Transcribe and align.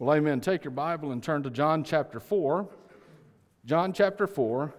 Well, 0.00 0.16
amen. 0.16 0.40
Take 0.40 0.64
your 0.64 0.70
Bible 0.70 1.12
and 1.12 1.22
turn 1.22 1.42
to 1.42 1.50
John 1.50 1.84
chapter 1.84 2.20
4. 2.20 2.66
John 3.66 3.92
chapter 3.92 4.26
4. 4.26 4.72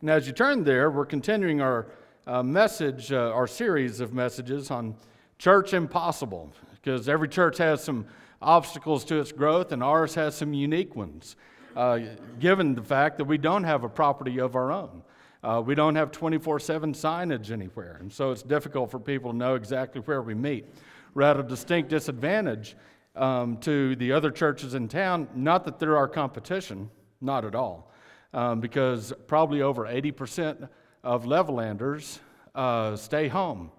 And 0.00 0.10
as 0.10 0.26
you 0.26 0.32
turn 0.32 0.64
there, 0.64 0.90
we're 0.90 1.06
continuing 1.06 1.60
our 1.60 1.86
uh, 2.26 2.42
message, 2.42 3.12
uh, 3.12 3.30
our 3.30 3.46
series 3.46 4.00
of 4.00 4.12
messages 4.12 4.72
on 4.72 4.96
church 5.38 5.72
impossible, 5.72 6.52
because 6.82 7.08
every 7.08 7.28
church 7.28 7.58
has 7.58 7.80
some 7.80 8.06
obstacles 8.42 9.04
to 9.04 9.20
its 9.20 9.30
growth, 9.30 9.70
and 9.70 9.84
ours 9.84 10.16
has 10.16 10.34
some 10.34 10.52
unique 10.52 10.96
ones, 10.96 11.36
uh, 11.76 12.00
given 12.40 12.74
the 12.74 12.82
fact 12.82 13.18
that 13.18 13.24
we 13.24 13.38
don't 13.38 13.62
have 13.62 13.84
a 13.84 13.88
property 13.88 14.40
of 14.40 14.56
our 14.56 14.72
own. 14.72 15.04
Uh, 15.44 15.62
we 15.64 15.76
don't 15.76 15.94
have 15.94 16.10
24 16.10 16.58
7 16.58 16.92
signage 16.92 17.52
anywhere, 17.52 17.98
and 18.00 18.12
so 18.12 18.32
it's 18.32 18.42
difficult 18.42 18.90
for 18.90 18.98
people 18.98 19.30
to 19.30 19.36
know 19.36 19.54
exactly 19.54 20.00
where 20.00 20.22
we 20.22 20.34
meet. 20.34 20.66
We're 21.12 21.22
at 21.22 21.40
a 21.40 21.42
distinct 21.42 21.90
disadvantage 21.90 22.76
um, 23.16 23.56
to 23.58 23.96
the 23.96 24.12
other 24.12 24.30
churches 24.30 24.74
in 24.74 24.88
town. 24.88 25.28
Not 25.34 25.64
that 25.64 25.78
they're 25.78 25.96
our 25.96 26.08
competition, 26.08 26.90
not 27.20 27.44
at 27.44 27.54
all, 27.54 27.92
um, 28.32 28.60
because 28.60 29.12
probably 29.26 29.62
over 29.62 29.86
80% 29.86 30.68
of 31.02 31.24
Levellanders 31.24 32.20
uh, 32.54 32.94
stay 32.96 33.28
home 33.28 33.70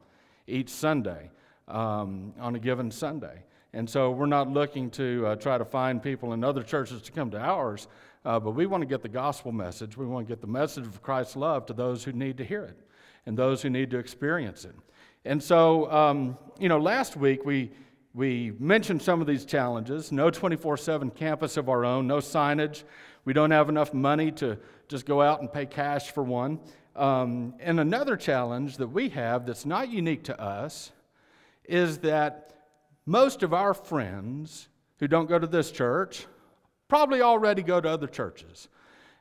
each 0.48 0.70
Sunday 0.70 1.30
um, 1.68 2.34
on 2.40 2.56
a 2.56 2.60
given 2.60 2.92
Sunday. 2.92 3.44
And 3.74 3.90
so 3.90 4.12
we're 4.12 4.26
not 4.26 4.50
looking 4.50 4.90
to 4.92 5.28
uh, 5.28 5.36
try 5.38 5.58
to 5.58 5.64
find 5.64 6.04
people 6.04 6.34
in 6.34 6.44
other 6.44 6.64
churches 6.64 7.02
to 7.04 7.12
come 7.14 7.32
to 7.32 7.40
ours, 7.40 7.88
uh, 8.26 8.38
but 8.40 8.52
we 8.52 8.66
want 8.66 8.82
to 8.82 8.88
get 8.88 9.02
the 9.02 9.10
gospel 9.10 9.54
message. 9.54 9.96
We 9.96 10.06
want 10.06 10.28
to 10.28 10.32
get 10.32 10.42
the 10.42 10.48
message 10.48 10.86
of 10.86 11.02
Christ's 11.02 11.38
love 11.38 11.66
to 11.68 11.74
those 11.74 12.04
who 12.04 12.12
need 12.12 12.38
to 12.38 12.44
hear 12.44 12.66
it 12.66 12.78
and 13.26 13.38
those 13.38 13.62
who 13.62 13.70
need 13.70 13.90
to 13.92 13.98
experience 13.98 14.66
it. 14.66 14.76
And 15.26 15.42
so, 15.42 15.92
um, 15.92 16.38
you 16.60 16.70
know, 16.70 16.80
last 16.80 17.16
week 17.16 17.46
we, 17.46 17.72
we 18.14 18.54
mentioned 18.60 19.02
some 19.02 19.22
of 19.22 19.28
these 19.28 19.46
challenges 19.46 20.12
no 20.12 20.30
24 20.30 20.78
7 20.78 21.12
campus 21.12 21.58
of 21.58 21.70
our 21.70 21.86
own, 21.86 22.08
no 22.08 22.18
signage. 22.18 22.84
We 23.24 23.34
don't 23.34 23.52
have 23.52 23.70
enough 23.70 23.94
money 23.94 24.32
to 24.34 24.58
just 24.88 25.06
go 25.06 25.22
out 25.22 25.42
and 25.42 25.52
pay 25.52 25.66
cash 25.66 26.12
for 26.12 26.24
one. 26.24 26.60
Um, 26.96 27.54
and 27.60 27.80
another 27.80 28.18
challenge 28.18 28.78
that 28.78 28.88
we 28.88 29.10
have 29.10 29.46
that's 29.46 29.66
not 29.66 29.90
unique 29.90 30.24
to 30.24 30.42
us 30.42 30.92
is 31.64 32.00
that 32.00 32.52
most 33.06 33.44
of 33.44 33.54
our 33.54 33.74
friends 33.74 34.68
who 35.00 35.08
don't 35.08 35.30
go 35.30 35.40
to 35.40 35.48
this 35.48 35.72
church 35.72 36.26
probably 36.88 37.22
already 37.22 37.64
go 37.64 37.80
to 37.80 37.88
other 37.88 38.08
churches. 38.08 38.68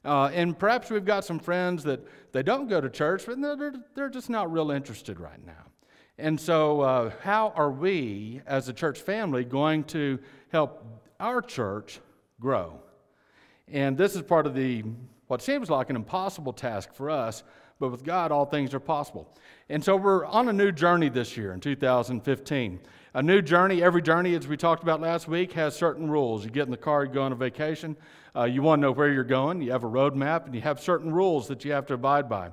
Uh, 0.05 0.31
and 0.33 0.59
perhaps 0.59 0.91
we've 0.91 1.05
got 1.05 1.25
some 1.25 1.39
friends 1.39 1.85
that 1.85 2.01
they 2.33 2.43
don't 2.43 2.69
go 2.69 2.81
to 2.81 2.89
church, 2.89 3.25
but 3.27 3.41
they're, 3.41 3.75
they're 3.95 4.09
just 4.09 4.31
not 4.31 4.51
real 4.51 4.71
interested 4.71 5.21
right 5.21 5.45
now. 5.47 5.70
And 6.19 6.39
so, 6.39 6.81
uh, 6.83 7.13
how 7.23 7.53
are 7.57 7.71
we 7.71 8.43
as 8.47 8.69
a 8.69 8.73
church 8.73 9.01
family 9.01 9.45
going 9.45 9.85
to 9.85 10.19
help 10.53 10.85
our 11.19 11.41
church 11.41 12.01
grow? 12.41 12.81
And 13.69 13.97
this 13.97 14.15
is 14.15 14.23
part 14.23 14.47
of 14.47 14.55
the 14.55 14.85
what 15.29 15.41
seems 15.41 15.71
like 15.71 15.91
an 15.91 15.97
impossible 15.97 16.53
task 16.53 16.93
for 16.93 17.09
us, 17.09 17.45
but 17.79 17.91
with 17.91 18.05
God, 18.05 18.33
all 18.33 18.45
things 18.45 18.75
are 18.75 18.81
possible. 18.81 19.33
And 19.69 19.83
so, 19.83 19.97
we're 19.97 20.27
on 20.27 20.49
a 20.49 20.53
new 20.53 20.73
journey 20.73 21.09
this 21.09 21.37
year 21.37 21.53
in 21.53 21.61
2015. 21.61 22.81
A 23.15 23.23
new 23.23 23.43
journey, 23.43 23.83
every 23.83 24.03
journey, 24.03 24.37
as 24.37 24.47
we 24.47 24.57
talked 24.57 24.85
about 24.85 25.01
last 25.01 25.27
week, 25.27 25.53
has 25.55 25.75
certain 25.75 26.09
rules. 26.09 26.45
You 26.45 26.51
get 26.51 26.67
in 26.67 26.71
the 26.71 26.77
car, 26.77 27.05
you 27.05 27.11
go 27.11 27.23
on 27.23 27.33
a 27.33 27.37
vacation, 27.37 27.97
uh, 28.37 28.45
you 28.45 28.63
want 28.63 28.79
to 28.79 28.83
know 28.83 28.93
where 28.93 29.13
you're 29.13 29.25
going, 29.25 29.61
you 29.61 29.73
have 29.73 29.83
a 29.83 29.89
road 29.89 30.15
map, 30.15 30.47
and 30.47 30.55
you 30.55 30.61
have 30.61 30.81
certain 30.81 31.13
rules 31.13 31.49
that 31.49 31.65
you 31.65 31.73
have 31.73 31.87
to 31.87 31.95
abide 31.95 32.29
by. 32.29 32.53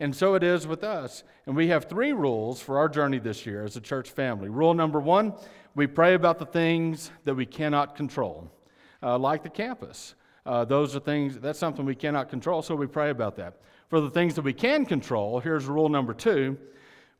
And 0.00 0.14
so 0.14 0.34
it 0.34 0.42
is 0.42 0.66
with 0.66 0.82
us. 0.82 1.24
And 1.46 1.54
we 1.54 1.68
have 1.68 1.84
three 1.84 2.12
rules 2.12 2.60
for 2.60 2.78
our 2.78 2.88
journey 2.88 3.18
this 3.18 3.46
year 3.46 3.64
as 3.64 3.76
a 3.76 3.80
church 3.80 4.10
family. 4.10 4.48
Rule 4.48 4.74
number 4.74 5.00
one 5.00 5.34
we 5.76 5.88
pray 5.88 6.14
about 6.14 6.38
the 6.38 6.46
things 6.46 7.10
that 7.24 7.34
we 7.34 7.46
cannot 7.46 7.96
control, 7.96 8.48
uh, 9.02 9.18
like 9.18 9.42
the 9.42 9.50
campus. 9.50 10.14
Uh, 10.46 10.64
those 10.64 10.94
are 10.94 11.00
things, 11.00 11.38
that's 11.40 11.58
something 11.58 11.84
we 11.84 11.96
cannot 11.96 12.28
control, 12.28 12.62
so 12.62 12.76
we 12.76 12.86
pray 12.86 13.10
about 13.10 13.34
that. 13.36 13.60
For 13.88 14.00
the 14.00 14.10
things 14.10 14.34
that 14.34 14.42
we 14.42 14.52
can 14.52 14.86
control, 14.86 15.40
here's 15.40 15.66
rule 15.66 15.88
number 15.88 16.14
two 16.14 16.58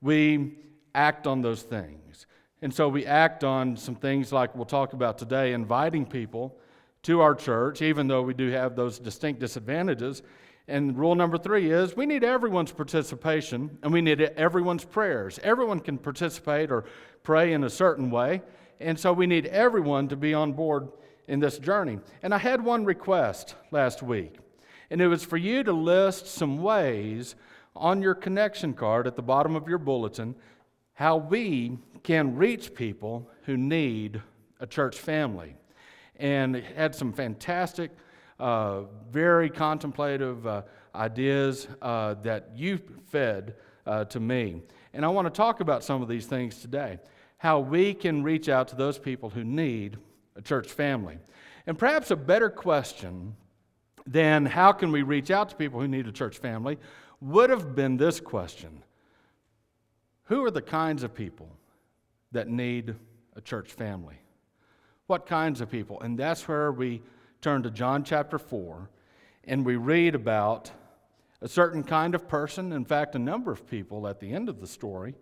we 0.00 0.59
act 0.94 1.27
on 1.27 1.41
those 1.41 1.62
things. 1.62 2.27
And 2.62 2.72
so 2.72 2.88
we 2.88 3.06
act 3.06 3.43
on 3.43 3.77
some 3.77 3.94
things 3.94 4.32
like 4.32 4.54
we'll 4.54 4.66
talk 4.66 4.93
about 4.93 5.19
today, 5.19 5.53
inviting 5.53 6.06
people 6.06 6.56
to 7.03 7.21
our 7.21 7.34
church, 7.34 7.82
even 7.82 8.06
though 8.06 8.22
we 8.22 8.34
do 8.34 8.50
have 8.50 8.77
those 8.77 8.98
distinct 8.98 9.41
disadvantages. 9.41 10.22
And 10.66 10.97
rule 10.97 11.14
number 11.14 11.36
three 11.36 11.70
is 11.70 11.94
we 11.94 12.06
need 12.06 12.25
everyone's 12.25 12.72
participation 12.72 13.78
and 13.82 13.92
we 13.92 14.00
need 14.00 14.20
everyone's 14.20 14.84
prayers. 14.84 15.38
Everyone 15.42 15.80
can 15.80 15.98
participate 15.98 16.70
or 16.70 16.84
pray 17.22 17.52
in 17.52 17.64
a 17.64 17.70
certain 17.70 18.10
way. 18.10 18.42
And 18.80 18.98
so 18.98 19.12
we 19.12 19.26
need 19.26 19.47
everyone 19.47 20.08
to 20.08 20.16
be 20.16 20.32
on 20.32 20.53
board 20.53 20.88
in 21.28 21.41
this 21.41 21.58
journey. 21.58 21.98
And 22.22 22.34
I 22.34 22.38
had 22.38 22.62
one 22.62 22.84
request 22.84 23.54
last 23.70 24.03
week, 24.03 24.36
and 24.91 25.00
it 25.00 25.08
was 25.08 25.24
for 25.24 25.36
you 25.36 25.62
to 25.64 25.72
list 25.72 26.26
some 26.26 26.62
ways 26.62 27.34
on 27.76 28.03
your 28.03 28.14
connection 28.14 28.74
card 28.74 29.06
at 29.06 29.16
the 29.16 29.22
bottom 29.22 29.56
of 29.56 29.69
your 29.69 29.78
bulletin 29.78 30.34
how 30.94 31.16
we 31.16 31.76
can 32.04 32.36
reach 32.36 32.74
people 32.74 33.28
who 33.42 33.56
need 33.56 34.20
a 34.60 34.66
church 34.66 34.98
family. 34.98 35.56
And 36.16 36.54
had 36.54 36.94
some 36.94 37.12
fantastic 37.12 37.91
uh, 38.39 38.83
very 39.11 39.49
contemplative 39.49 40.47
uh, 40.47 40.62
ideas 40.95 41.69
uh, 41.83 42.15
that 42.22 42.50
you 42.55 42.78
fed 43.06 43.55
uh, 43.87 44.05
to 44.06 44.21
me. 44.21 44.62
And 44.93 45.05
I 45.05 45.09
want 45.09 45.27
to 45.27 45.31
talk 45.31 45.61
about 45.61 45.84
some 45.84 46.03
of 46.03 46.09
these 46.09 46.27
things 46.27 46.61
today 46.61 46.99
how 47.39 47.61
we 47.61 47.93
can 47.93 48.22
reach 48.22 48.49
out 48.49 48.69
to 48.69 48.77
those 48.77 48.99
people 48.99 49.28
who 49.28 49.45
need 49.45 49.99
a 50.34 50.41
church 50.41 50.71
family. 50.71 51.19
And 51.67 51.78
perhaps 51.78 52.11
a 52.11 52.17
better 52.17 52.49
question 52.49 53.37
than 54.06 54.47
how 54.47 54.72
can 54.72 54.91
we 54.91 55.03
reach 55.03 55.31
out 55.31 55.51
to 55.51 55.56
people 55.56 55.78
who 55.78 55.87
need 55.87 56.06
a 56.06 56.12
church 56.12 56.39
family 56.39 56.78
would 57.21 57.51
have 57.51 57.75
been 57.75 57.99
this 57.99 58.19
question 58.19 58.83
Who 60.25 60.43
are 60.45 60.51
the 60.51 60.62
kinds 60.62 61.03
of 61.03 61.15
people 61.15 61.51
that 62.33 62.49
need 62.49 62.95
a 63.37 63.43
church 63.43 63.72
family? 63.72 64.16
What 65.06 65.27
kinds 65.27 65.61
of 65.61 65.71
people? 65.71 66.01
And 66.01 66.19
that's 66.19 66.49
where 66.49 66.72
we 66.72 67.03
turn 67.44 67.62
to 67.62 67.71
John 67.71 68.05
chapter 68.05 68.38
4, 68.38 68.88
and 69.44 69.66
we 69.66 69.77
read 69.77 70.15
about 70.15 70.72
a 71.43 71.49
certain 71.49 71.82
kind 71.82 72.15
of 72.15 72.27
person, 72.27 72.72
in 72.72 72.87
fact, 72.87 73.15
a 73.15 73.19
number 73.19 73.53
of 73.53 73.69
people 73.69 74.09
at 74.09 74.19
the 74.19 74.32
end 74.32 74.49
of 74.49 74.62
the 74.62 74.66
story, 74.66 75.15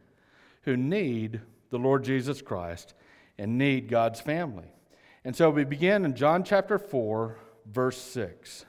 who 0.63 0.77
need 0.77 1.41
the 1.71 1.81
Lord 1.81 2.05
Jesus 2.05 2.41
Christ 2.41 2.95
and 3.39 3.59
need 3.59 3.89
God's 3.89 4.21
family. 4.21 4.69
And 5.25 5.35
so 5.35 5.51
we 5.51 5.65
begin 5.65 6.05
in 6.05 6.15
John 6.15 6.45
chapter 6.45 6.79
4, 6.79 7.39
verse 7.67 8.01
6. 8.01 8.67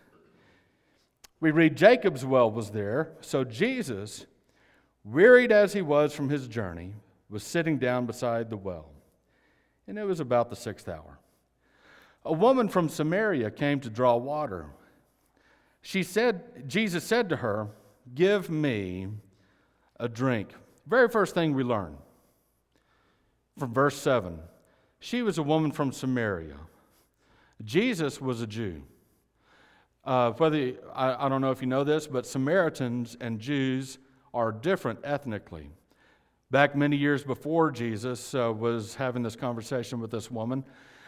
We 1.40 1.52
read 1.52 1.78
Jacob's 1.78 2.25
well 2.25 2.50
was 2.50 2.72
there, 2.72 3.12
so 3.22 3.44
Jesus, 3.44 4.25
wearied 5.03 5.52
as 5.52 5.74
he 5.74 5.84
was 5.84 6.12
from 6.12 6.30
his 6.30 6.47
journey, 6.47 6.96
was 7.30 7.44
sitting 7.44 7.78
down 7.78 8.08
beside 8.08 8.50
the 8.50 8.58
well. 8.58 8.90
And 9.88 10.00
it 10.00 10.06
was 10.06 10.19
about 10.19 10.50
the 10.50 10.56
sixth 10.56 10.90
hour. 10.90 11.19
A 12.25 12.34
woman 12.34 12.69
from 12.69 12.89
Samaria 12.89 13.51
came 13.51 13.79
to 13.81 13.89
draw 13.89 14.16
water. 14.16 14.67
She 15.81 16.03
said, 16.03 16.67
Jesus 16.69 17.03
said 17.03 17.29
to 17.29 17.38
her, 17.38 17.67
Give 18.16 18.50
me 18.50 19.07
a 20.00 20.07
drink. 20.07 20.50
Very 20.88 21.09
first 21.09 21.33
thing 21.33 21.53
we 21.53 21.63
learn 21.63 21.97
from 23.57 23.73
verse 23.73 23.97
7 23.97 24.39
she 25.03 25.22
was 25.22 25.38
a 25.38 25.44
woman 25.44 25.69
from 25.69 25.91
Samaria. 25.91 26.56
Jesus 27.62 28.22
was 28.22 28.41
a 28.41 28.47
Jew. 28.47 28.83
Uh, 30.06 30.31
whether 30.31 30.75
I, 30.95 31.25
I 31.25 31.29
don't 31.29 31.41
know 31.41 31.51
if 31.51 31.59
you 31.59 31.67
know 31.67 31.83
this, 31.83 32.07
but 32.07 32.25
Samaritans 32.25 33.17
and 33.19 33.38
Jews 33.38 33.97
are 34.33 34.53
different 34.53 35.00
ethnically. 35.03 35.72
Back 36.51 36.73
many 36.73 36.95
years 36.95 37.22
before 37.22 37.69
Jesus 37.69 38.33
uh, 38.33 38.53
was 38.53 38.95
having 38.95 39.23
this 39.23 39.35
conversation 39.35 40.00
with 40.00 40.09
this 40.09 40.31
woman, 40.31 40.63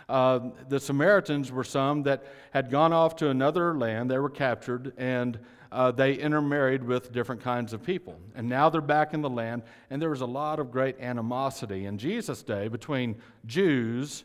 uh, 0.08 0.40
the 0.70 0.80
Samaritans 0.80 1.52
were 1.52 1.64
some 1.64 2.04
that 2.04 2.26
had 2.52 2.70
gone 2.70 2.94
off 2.94 3.16
to 3.18 3.30
another 3.30 3.76
land. 3.76 4.10
They 4.10 4.20
were 4.20 4.30
captured 4.30 4.94
and 4.98 5.40
uh, 5.72 5.92
they 5.92 6.14
intermarried 6.14 6.84
with 6.84 7.12
different 7.12 7.42
kinds 7.42 7.74
of 7.74 7.84
people. 7.84 8.18
And 8.36 8.48
now 8.48 8.70
they're 8.70 8.82
back 8.82 9.14
in 9.14 9.22
the 9.22 9.30
land, 9.30 9.64
and 9.90 10.02
there 10.02 10.10
was 10.10 10.22
a 10.22 10.26
lot 10.26 10.60
of 10.60 10.72
great 10.72 11.00
animosity 11.02 11.86
in 11.86 11.98
Jesus' 11.98 12.44
day 12.44 12.70
between 12.70 13.18
Jews 13.46 14.24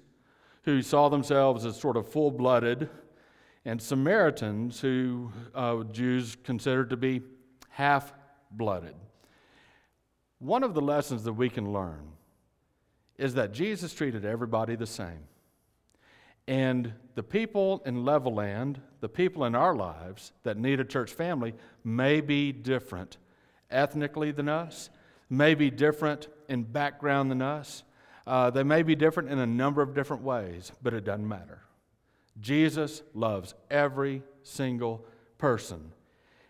who 0.62 0.80
saw 0.82 1.08
themselves 1.08 1.64
as 1.64 1.80
sort 1.80 1.96
of 1.96 2.06
full 2.06 2.30
blooded 2.30 2.88
and 3.64 3.80
Samaritans 3.80 4.80
who 4.80 5.32
uh, 5.54 5.82
Jews 5.84 6.36
considered 6.44 6.90
to 6.90 6.96
be 6.96 7.22
half 7.68 8.12
blooded. 8.50 8.94
One 10.38 10.62
of 10.62 10.74
the 10.74 10.80
lessons 10.80 11.24
that 11.24 11.32
we 11.32 11.48
can 11.50 11.72
learn 11.72 12.12
is 13.18 13.34
that 13.34 13.52
Jesus 13.52 13.92
treated 13.92 14.24
everybody 14.24 14.76
the 14.76 14.86
same. 14.86 15.24
And 16.50 16.94
the 17.14 17.22
people 17.22 17.80
in 17.86 18.04
Levelland, 18.04 18.78
the 19.00 19.08
people 19.08 19.44
in 19.44 19.54
our 19.54 19.72
lives 19.72 20.32
that 20.42 20.56
need 20.56 20.80
a 20.80 20.84
church 20.84 21.12
family, 21.12 21.54
may 21.84 22.20
be 22.20 22.50
different 22.50 23.18
ethnically 23.70 24.32
than 24.32 24.48
us, 24.48 24.90
may 25.30 25.54
be 25.54 25.70
different 25.70 26.26
in 26.48 26.64
background 26.64 27.30
than 27.30 27.40
us, 27.40 27.84
Uh, 28.26 28.50
they 28.50 28.62
may 28.62 28.82
be 28.82 28.94
different 28.94 29.28
in 29.28 29.38
a 29.38 29.46
number 29.46 29.80
of 29.82 29.94
different 29.94 30.22
ways, 30.22 30.70
but 30.82 30.92
it 30.92 31.04
doesn't 31.04 31.26
matter. 31.26 31.62
Jesus 32.38 33.02
loves 33.14 33.54
every 33.70 34.22
single 34.42 35.04
person. 35.38 35.92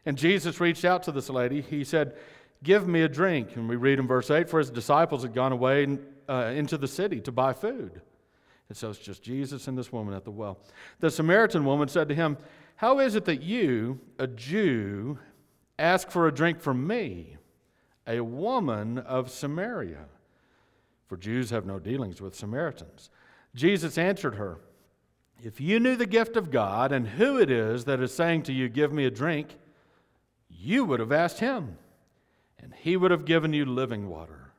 And 0.04 0.18
Jesus 0.18 0.60
reached 0.60 0.84
out 0.84 1.04
to 1.04 1.12
this 1.12 1.30
lady. 1.30 1.62
He 1.62 1.84
said, 1.84 2.16
Give 2.62 2.86
me 2.86 3.02
a 3.02 3.08
drink. 3.08 3.56
And 3.56 3.68
we 3.68 3.76
read 3.76 3.98
in 3.98 4.06
verse 4.06 4.30
8 4.30 4.48
For 4.50 4.58
his 4.58 4.70
disciples 4.70 5.22
had 5.22 5.32
gone 5.32 5.52
away 5.52 5.98
uh, 6.28 6.52
into 6.54 6.76
the 6.76 6.88
city 6.88 7.20
to 7.20 7.32
buy 7.32 7.52
food. 7.52 8.02
And 8.70 8.76
so 8.76 8.88
it's 8.88 9.00
just 9.00 9.24
Jesus 9.24 9.66
and 9.66 9.76
this 9.76 9.90
woman 9.90 10.14
at 10.14 10.24
the 10.24 10.30
well. 10.30 10.60
The 11.00 11.10
Samaritan 11.10 11.64
woman 11.64 11.88
said 11.88 12.08
to 12.08 12.14
him, 12.14 12.38
How 12.76 13.00
is 13.00 13.16
it 13.16 13.24
that 13.24 13.42
you, 13.42 13.98
a 14.20 14.28
Jew, 14.28 15.18
ask 15.76 16.08
for 16.08 16.28
a 16.28 16.32
drink 16.32 16.60
from 16.60 16.86
me, 16.86 17.36
a 18.06 18.20
woman 18.20 18.98
of 18.98 19.28
Samaria? 19.28 20.04
For 21.08 21.16
Jews 21.16 21.50
have 21.50 21.66
no 21.66 21.80
dealings 21.80 22.20
with 22.20 22.36
Samaritans. 22.36 23.10
Jesus 23.56 23.98
answered 23.98 24.36
her, 24.36 24.58
If 25.42 25.60
you 25.60 25.80
knew 25.80 25.96
the 25.96 26.06
gift 26.06 26.36
of 26.36 26.52
God 26.52 26.92
and 26.92 27.08
who 27.08 27.40
it 27.40 27.50
is 27.50 27.86
that 27.86 28.00
is 28.00 28.14
saying 28.14 28.44
to 28.44 28.52
you, 28.52 28.68
Give 28.68 28.92
me 28.92 29.04
a 29.04 29.10
drink, 29.10 29.58
you 30.48 30.84
would 30.84 31.00
have 31.00 31.10
asked 31.10 31.40
him, 31.40 31.76
and 32.60 32.72
he 32.72 32.96
would 32.96 33.10
have 33.10 33.24
given 33.24 33.52
you 33.52 33.64
living 33.64 34.08
water. 34.08 34.52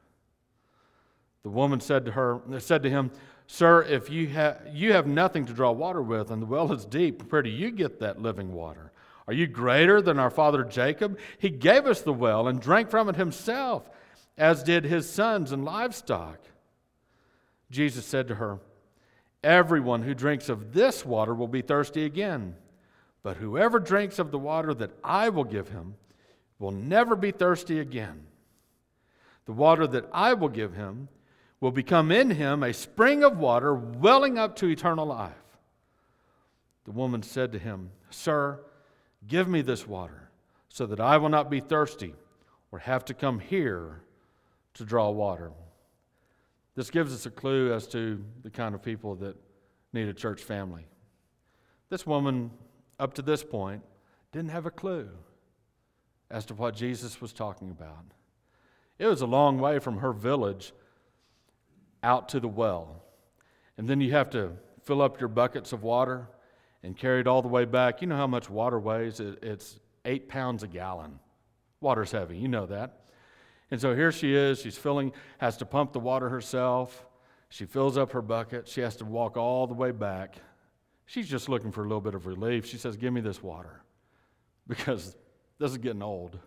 The 1.43 1.49
woman 1.49 1.79
said 1.79 2.03
to 2.05 2.11
her, 2.11 2.41
said 2.59 2.83
to 2.83 2.89
him, 2.89 3.11
Sir, 3.53 3.83
if 3.83 4.09
you, 4.09 4.30
ha- 4.33 4.56
you 4.71 4.94
have 4.94 5.07
nothing 5.07 5.45
to 5.45 5.51
draw 5.51 5.71
water 5.71 6.01
with, 6.01 6.31
and 6.31 6.42
the 6.42 6.45
well 6.45 6.71
is 6.71 6.86
deep, 6.86 7.30
where 7.33 7.42
do 7.42 7.50
you 7.50 7.69
get 7.69 8.00
that 8.00 8.21
living 8.21 8.53
water? 8.53 8.94
Are 9.27 9.33
you 9.33 9.45
greater 9.45 10.01
than 10.01 10.18
our 10.19 10.30
father 10.30 10.63
Jacob? 10.63 11.19
He 11.38 11.50
gave 11.50 11.86
us 11.86 12.00
the 12.00 12.13
well 12.13 12.48
and 12.48 12.62
drank 12.62 12.89
from 12.89 13.09
it 13.09 13.18
himself, 13.18 13.89
as 14.38 14.63
did 14.63 14.86
his 14.86 15.09
sons 15.09 15.51
and 15.51 15.65
livestock. 15.65 16.39
Jesus 17.69 18.06
said 18.06 18.30
to 18.30 18.36
her, 18.36 18.59
Everyone 19.44 20.04
who 20.04 20.13
drinks 20.13 20.47
of 20.47 20.71
this 20.71 21.06
water 21.06 21.36
will 21.36 21.50
be 21.50 21.62
thirsty 21.62 22.06
again. 22.06 22.56
But 23.21 23.36
whoever 23.36 23.80
drinks 23.80 24.18
of 24.18 24.31
the 24.31 24.39
water 24.39 24.74
that 24.75 24.92
I 25.04 25.27
will 25.27 25.44
give 25.44 25.68
him 25.68 25.95
will 26.57 26.71
never 26.71 27.18
be 27.18 27.31
thirsty 27.31 27.81
again. 27.81 28.27
The 29.44 29.51
water 29.51 29.88
that 29.88 30.06
I 30.13 30.36
will 30.36 30.47
give 30.47 30.74
him 30.74 31.09
will 31.61 31.71
become 31.71 32.11
in 32.11 32.31
him 32.31 32.63
a 32.63 32.73
spring 32.73 33.23
of 33.23 33.37
water 33.37 33.73
welling 33.73 34.37
up 34.37 34.57
to 34.57 34.67
eternal 34.67 35.05
life. 35.05 35.31
The 36.83 36.91
woman 36.91 37.23
said 37.23 37.53
to 37.53 37.59
him, 37.59 37.91
Sir, 38.09 38.59
give 39.25 39.47
me 39.47 39.61
this 39.61 39.87
water 39.87 40.29
so 40.67 40.85
that 40.87 40.99
I 40.99 41.17
will 41.17 41.29
not 41.29 41.49
be 41.49 41.61
thirsty 41.61 42.13
or 42.71 42.79
have 42.79 43.05
to 43.05 43.13
come 43.13 43.39
here 43.39 44.01
to 44.73 44.83
draw 44.83 45.09
water. 45.09 45.51
This 46.75 46.89
gives 46.89 47.13
us 47.13 47.25
a 47.25 47.31
clue 47.31 47.73
as 47.73 47.87
to 47.87 48.21
the 48.43 48.49
kind 48.49 48.75
of 48.75 48.81
people 48.81 49.15
that 49.15 49.37
need 49.93 50.09
a 50.09 50.13
church 50.13 50.41
family. 50.41 50.85
This 51.89 52.05
woman 52.05 52.51
up 53.01 53.15
to 53.15 53.23
this 53.23 53.43
point, 53.43 53.81
didn't 54.31 54.51
have 54.51 54.67
a 54.67 54.71
clue 54.71 55.09
as 56.29 56.45
to 56.45 56.53
what 56.53 56.75
Jesus 56.75 57.19
was 57.19 57.33
talking 57.33 57.71
about. 57.71 58.05
It 58.99 59.07
was 59.07 59.21
a 59.21 59.25
long 59.25 59.57
way 59.57 59.79
from 59.79 59.97
her 59.97 60.13
village 60.13 60.71
out 62.03 62.30
to 62.30 62.39
the 62.39 62.48
well. 62.48 63.03
And 63.77 63.88
then 63.88 64.01
you 64.01 64.12
have 64.12 64.30
to 64.31 64.53
fill 64.83 65.01
up 65.01 65.19
your 65.19 65.30
buckets 65.30 65.74
of 65.74 65.83
water 65.83 66.27
and 66.83 66.98
carry 66.98 67.21
it 67.21 67.27
all 67.27 67.42
the 67.42 67.48
way 67.48 67.65
back. 67.65 68.01
You 68.01 68.07
know 68.07 68.18
how 68.18 68.27
much 68.27 68.50
water 68.50 68.80
weighs? 68.80 69.19
It's 69.19 69.80
eight 70.06 70.27
pounds 70.27 70.63
a 70.63 70.68
gallon. 70.68 71.19
Water's 71.80 72.12
heavy, 72.12 72.38
you 72.38 72.48
know 72.48 72.65
that. 72.68 73.01
And 73.71 73.80
so 73.80 73.95
here 73.95 74.12
she 74.12 74.36
is, 74.36 74.59
she's 74.59 74.77
filling, 74.77 75.13
has 75.38 75.57
to 75.57 75.65
pump 75.65 75.94
the 75.94 76.00
water 76.00 76.30
herself. 76.30 77.06
She 77.50 77.65
fills 77.65 77.98
up 77.98 78.12
her 78.12 78.21
bucket. 78.21 78.68
She 78.68 78.81
has 78.81 78.95
to 78.97 79.06
walk 79.06 79.38
all 79.38 79.68
the 79.68 79.74
way 79.74 79.92
back. 79.92 80.36
She's 81.06 81.27
just 81.27 81.50
looking 81.50 81.71
for 81.71 81.81
a 81.81 81.88
little 81.88 82.01
bit 82.01 82.15
of 82.15 82.25
relief. 82.25 82.65
She 82.65 82.77
says, 82.77 82.95
Give 82.97 83.12
me 83.12 83.21
this 83.21 83.42
water 83.42 83.81
because 84.68 85.15
this 85.59 85.71
is 85.71 85.77
getting 85.77 86.01
old, 86.01 86.38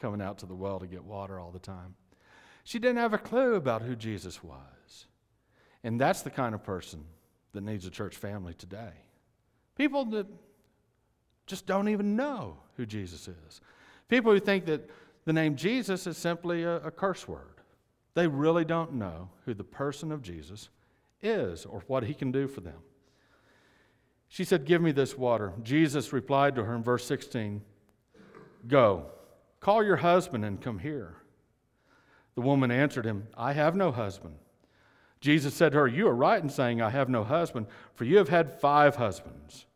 coming 0.00 0.22
out 0.22 0.38
to 0.38 0.46
the 0.46 0.54
well 0.54 0.78
to 0.78 0.86
get 0.86 1.02
water 1.02 1.40
all 1.40 1.50
the 1.50 1.58
time. 1.58 1.94
She 2.64 2.78
didn't 2.78 2.98
have 2.98 3.14
a 3.14 3.18
clue 3.18 3.54
about 3.54 3.82
who 3.82 3.96
Jesus 3.96 4.42
was. 4.42 4.77
And 5.84 6.00
that's 6.00 6.22
the 6.22 6.30
kind 6.30 6.54
of 6.54 6.62
person 6.62 7.04
that 7.52 7.62
needs 7.62 7.86
a 7.86 7.90
church 7.90 8.16
family 8.16 8.54
today. 8.54 8.92
People 9.76 10.04
that 10.06 10.26
just 11.46 11.66
don't 11.66 11.88
even 11.88 12.16
know 12.16 12.58
who 12.76 12.84
Jesus 12.84 13.28
is. 13.28 13.60
People 14.08 14.32
who 14.32 14.40
think 14.40 14.66
that 14.66 14.88
the 15.24 15.32
name 15.32 15.56
Jesus 15.56 16.06
is 16.06 16.16
simply 16.16 16.62
a, 16.62 16.76
a 16.76 16.90
curse 16.90 17.26
word. 17.26 17.60
They 18.14 18.26
really 18.26 18.64
don't 18.64 18.94
know 18.94 19.30
who 19.44 19.54
the 19.54 19.64
person 19.64 20.10
of 20.10 20.22
Jesus 20.22 20.68
is 21.22 21.64
or 21.64 21.82
what 21.86 22.04
he 22.04 22.14
can 22.14 22.32
do 22.32 22.48
for 22.48 22.60
them. 22.60 22.78
She 24.28 24.44
said, 24.44 24.64
Give 24.64 24.82
me 24.82 24.92
this 24.92 25.16
water. 25.16 25.52
Jesus 25.62 26.12
replied 26.12 26.54
to 26.56 26.64
her 26.64 26.74
in 26.74 26.82
verse 26.82 27.04
16 27.06 27.62
Go, 28.66 29.06
call 29.60 29.84
your 29.84 29.96
husband 29.96 30.44
and 30.44 30.60
come 30.60 30.78
here. 30.80 31.16
The 32.34 32.40
woman 32.40 32.70
answered 32.70 33.04
him, 33.04 33.28
I 33.36 33.52
have 33.52 33.74
no 33.74 33.90
husband. 33.90 34.36
Jesus 35.20 35.54
said 35.54 35.72
to 35.72 35.78
her, 35.78 35.88
You 35.88 36.08
are 36.08 36.14
right 36.14 36.42
in 36.42 36.48
saying, 36.48 36.80
I 36.80 36.90
have 36.90 37.08
no 37.08 37.24
husband, 37.24 37.66
for 37.94 38.04
you 38.04 38.18
have 38.18 38.28
had 38.28 38.60
five 38.60 38.96
husbands, 38.96 39.66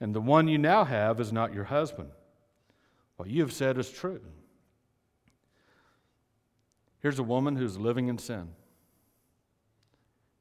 and 0.00 0.14
the 0.14 0.20
one 0.20 0.48
you 0.48 0.58
now 0.58 0.84
have 0.84 1.20
is 1.20 1.32
not 1.32 1.52
your 1.52 1.64
husband. 1.64 2.10
What 3.16 3.28
you 3.28 3.42
have 3.42 3.52
said 3.52 3.78
is 3.78 3.90
true. 3.90 4.20
Here's 7.00 7.18
a 7.18 7.24
woman 7.24 7.56
who's 7.56 7.78
living 7.78 8.08
in 8.08 8.18
sin. 8.18 8.48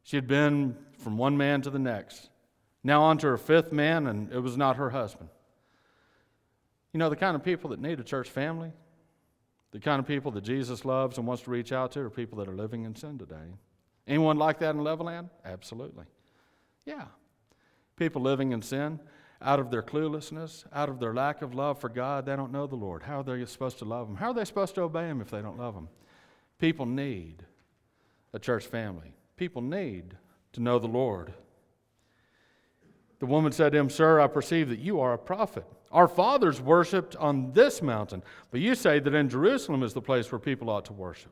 She 0.03 0.15
had 0.15 0.27
been 0.27 0.77
from 0.99 1.17
one 1.17 1.37
man 1.37 1.61
to 1.63 1.69
the 1.69 1.79
next. 1.79 2.29
Now, 2.83 3.03
on 3.03 3.17
to 3.19 3.27
her 3.27 3.37
fifth 3.37 3.71
man, 3.71 4.07
and 4.07 4.31
it 4.31 4.39
was 4.39 4.55
not 4.55 4.77
her 4.77 4.91
husband. 4.91 5.29
You 6.93 6.99
know, 6.99 7.09
the 7.09 7.15
kind 7.15 7.35
of 7.35 7.43
people 7.43 7.71
that 7.71 7.81
need 7.81 7.99
a 7.99 8.03
church 8.03 8.29
family, 8.29 8.71
the 9.71 9.79
kind 9.79 9.99
of 9.99 10.07
people 10.07 10.31
that 10.31 10.43
Jesus 10.43 10.85
loves 10.85 11.17
and 11.17 11.27
wants 11.27 11.43
to 11.43 11.51
reach 11.51 11.71
out 11.71 11.91
to, 11.91 11.99
are 11.99 12.09
people 12.09 12.37
that 12.37 12.47
are 12.47 12.55
living 12.55 12.85
in 12.85 12.95
sin 12.95 13.17
today. 13.17 13.55
Anyone 14.07 14.37
like 14.37 14.59
that 14.59 14.75
in 14.75 14.81
Levelland? 14.81 15.29
Absolutely. 15.43 16.05
Yeah. 16.85 17.05
People 17.97 18.21
living 18.21 18.53
in 18.53 18.61
sin, 18.61 18.99
out 19.41 19.59
of 19.59 19.69
their 19.69 19.83
cluelessness, 19.83 20.65
out 20.73 20.89
of 20.89 20.99
their 20.99 21.13
lack 21.13 21.41
of 21.41 21.53
love 21.53 21.79
for 21.79 21.89
God, 21.89 22.25
they 22.25 22.35
don't 22.35 22.51
know 22.51 22.67
the 22.67 22.75
Lord. 22.75 23.03
How 23.03 23.19
are 23.19 23.23
they 23.23 23.45
supposed 23.45 23.79
to 23.79 23.85
love 23.85 24.07
Him? 24.07 24.15
How 24.15 24.31
are 24.31 24.33
they 24.33 24.45
supposed 24.45 24.75
to 24.75 24.81
obey 24.81 25.07
Him 25.07 25.21
if 25.21 25.29
they 25.29 25.41
don't 25.41 25.59
love 25.59 25.75
Him? 25.75 25.89
People 26.59 26.85
need 26.85 27.43
a 28.33 28.39
church 28.39 28.65
family. 28.65 29.13
People 29.35 29.61
need 29.61 30.15
to 30.53 30.61
know 30.61 30.79
the 30.79 30.87
Lord. 30.87 31.33
The 33.19 33.25
woman 33.25 33.51
said 33.51 33.71
to 33.71 33.79
him, 33.79 33.89
Sir, 33.89 34.19
I 34.19 34.27
perceive 34.27 34.69
that 34.69 34.79
you 34.79 34.99
are 34.99 35.13
a 35.13 35.17
prophet. 35.17 35.65
Our 35.91 36.07
fathers 36.07 36.61
worshiped 36.61 37.15
on 37.15 37.51
this 37.53 37.81
mountain, 37.81 38.23
but 38.51 38.59
you 38.59 38.75
say 38.75 38.99
that 38.99 39.13
in 39.13 39.29
Jerusalem 39.29 39.83
is 39.83 39.93
the 39.93 40.01
place 40.01 40.31
where 40.31 40.39
people 40.39 40.69
ought 40.69 40.85
to 40.85 40.93
worship. 40.93 41.31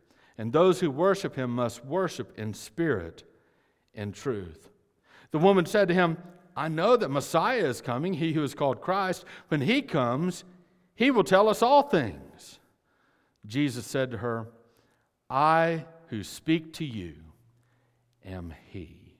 and 0.41 0.51
those 0.51 0.79
who 0.79 0.89
worship 0.89 1.35
him 1.35 1.51
must 1.51 1.85
worship 1.85 2.33
in 2.35 2.51
spirit 2.55 3.23
and 3.93 4.11
truth. 4.11 4.71
The 5.29 5.37
woman 5.37 5.67
said 5.67 5.87
to 5.89 5.93
him, 5.93 6.17
I 6.57 6.67
know 6.67 6.97
that 6.97 7.09
Messiah 7.09 7.63
is 7.63 7.79
coming, 7.79 8.15
he 8.15 8.33
who 8.33 8.41
is 8.41 8.55
called 8.55 8.81
Christ. 8.81 9.23
When 9.49 9.61
he 9.61 9.83
comes, 9.83 10.43
he 10.95 11.11
will 11.11 11.23
tell 11.23 11.47
us 11.47 11.61
all 11.61 11.83
things. 11.83 12.57
Jesus 13.45 13.85
said 13.85 14.09
to 14.09 14.17
her, 14.17 14.47
I 15.29 15.85
who 16.07 16.23
speak 16.23 16.73
to 16.73 16.85
you 16.85 17.13
am 18.25 18.51
he. 18.71 19.19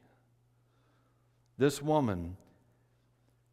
This 1.55 1.83
woman 1.83 2.35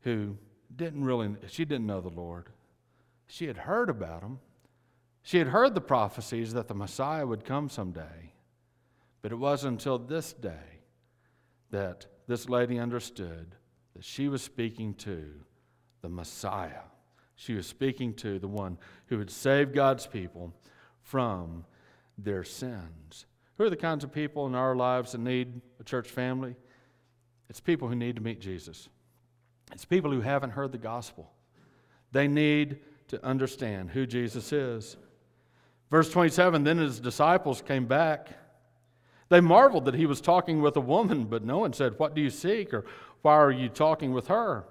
who 0.05 0.39
didn't 0.75 1.05
really, 1.05 1.37
she 1.49 1.67
didn't 1.67 1.87
know 1.87 2.01
the 2.01 2.09
Lord. 2.09 2.47
She 3.27 3.47
had 3.47 3.59
heard 3.59 3.91
about 3.91 4.23
him. 4.23 4.39
She 5.29 5.37
had 5.37 5.49
heard 5.49 5.75
the 5.75 5.83
prophecies 5.83 6.55
that 6.55 6.69
the 6.69 6.75
Messiah 6.75 7.27
would 7.27 7.45
come 7.45 7.69
someday. 7.69 8.33
But 9.21 9.31
it 9.31 9.35
wasn't 9.35 9.73
until 9.73 9.99
this 9.99 10.33
day 10.33 10.81
that 11.71 12.07
this 12.27 12.49
lady 12.49 12.79
understood 12.79 13.55
that 13.95 14.05
she 14.07 14.29
was 14.29 14.41
speaking 14.41 14.95
to 14.95 15.31
the 16.01 16.09
Messiah. 16.09 16.81
She 17.37 17.53
was 17.53 17.67
speaking 17.67 18.15
to 18.15 18.39
the 18.39 18.49
one 18.49 18.79
who 19.09 19.19
would 19.19 19.31
save 19.31 19.75
God's 19.75 20.07
people 20.07 20.55
from 21.03 21.67
their 22.17 22.43
sins. 22.43 23.27
Who 23.59 23.65
are 23.65 23.71
the 23.71 23.77
kinds 23.77 24.05
of 24.05 24.11
people 24.11 24.47
in 24.47 24.55
our 24.55 24.75
lives 24.75 25.13
that 25.13 25.21
need 25.21 25.61
a 25.79 25.85
church 25.85 26.09
family? 26.09 26.57
It's 27.51 27.61
people 27.61 27.87
who 27.87 27.97
need 27.97 28.17
to 28.17 28.23
meet 28.23 28.41
Jesus. 28.41 28.89
It's 29.73 29.85
people 29.85 30.11
who 30.11 30.23
haven't 30.23 30.53
heard 30.53 30.73
the 30.73 30.79
gospel. 30.79 31.31
They 32.13 32.29
need 32.29 32.79
to 33.09 33.23
understand 33.23 33.91
who 33.91 34.07
Jesus 34.07 34.55
is. 34.55 34.97
Verse 35.91 36.11
27 36.11 36.65
Then 36.65 36.79
his 36.79 37.01
disciples 37.01 37.63
came 37.63 37.87
back. 37.87 38.29
They 39.29 39.41
marveled 39.41 39.85
that 39.85 39.95
he 39.95 40.07
was 40.07 40.21
talking 40.21 40.63
with 40.63 40.77
a 40.77 40.81
woman, 40.81 41.25
but 41.25 41.45
no 41.45 41.59
one 41.59 41.73
said, 41.73 41.99
What 41.99 42.15
do 42.15 42.21
you 42.21 42.31
seek? 42.31 42.73
or 42.73 42.85
Why 43.23 43.35
are 43.35 43.51
you 43.51 43.69
talking 43.69 44.13
with 44.13 44.29
her? 44.29 44.65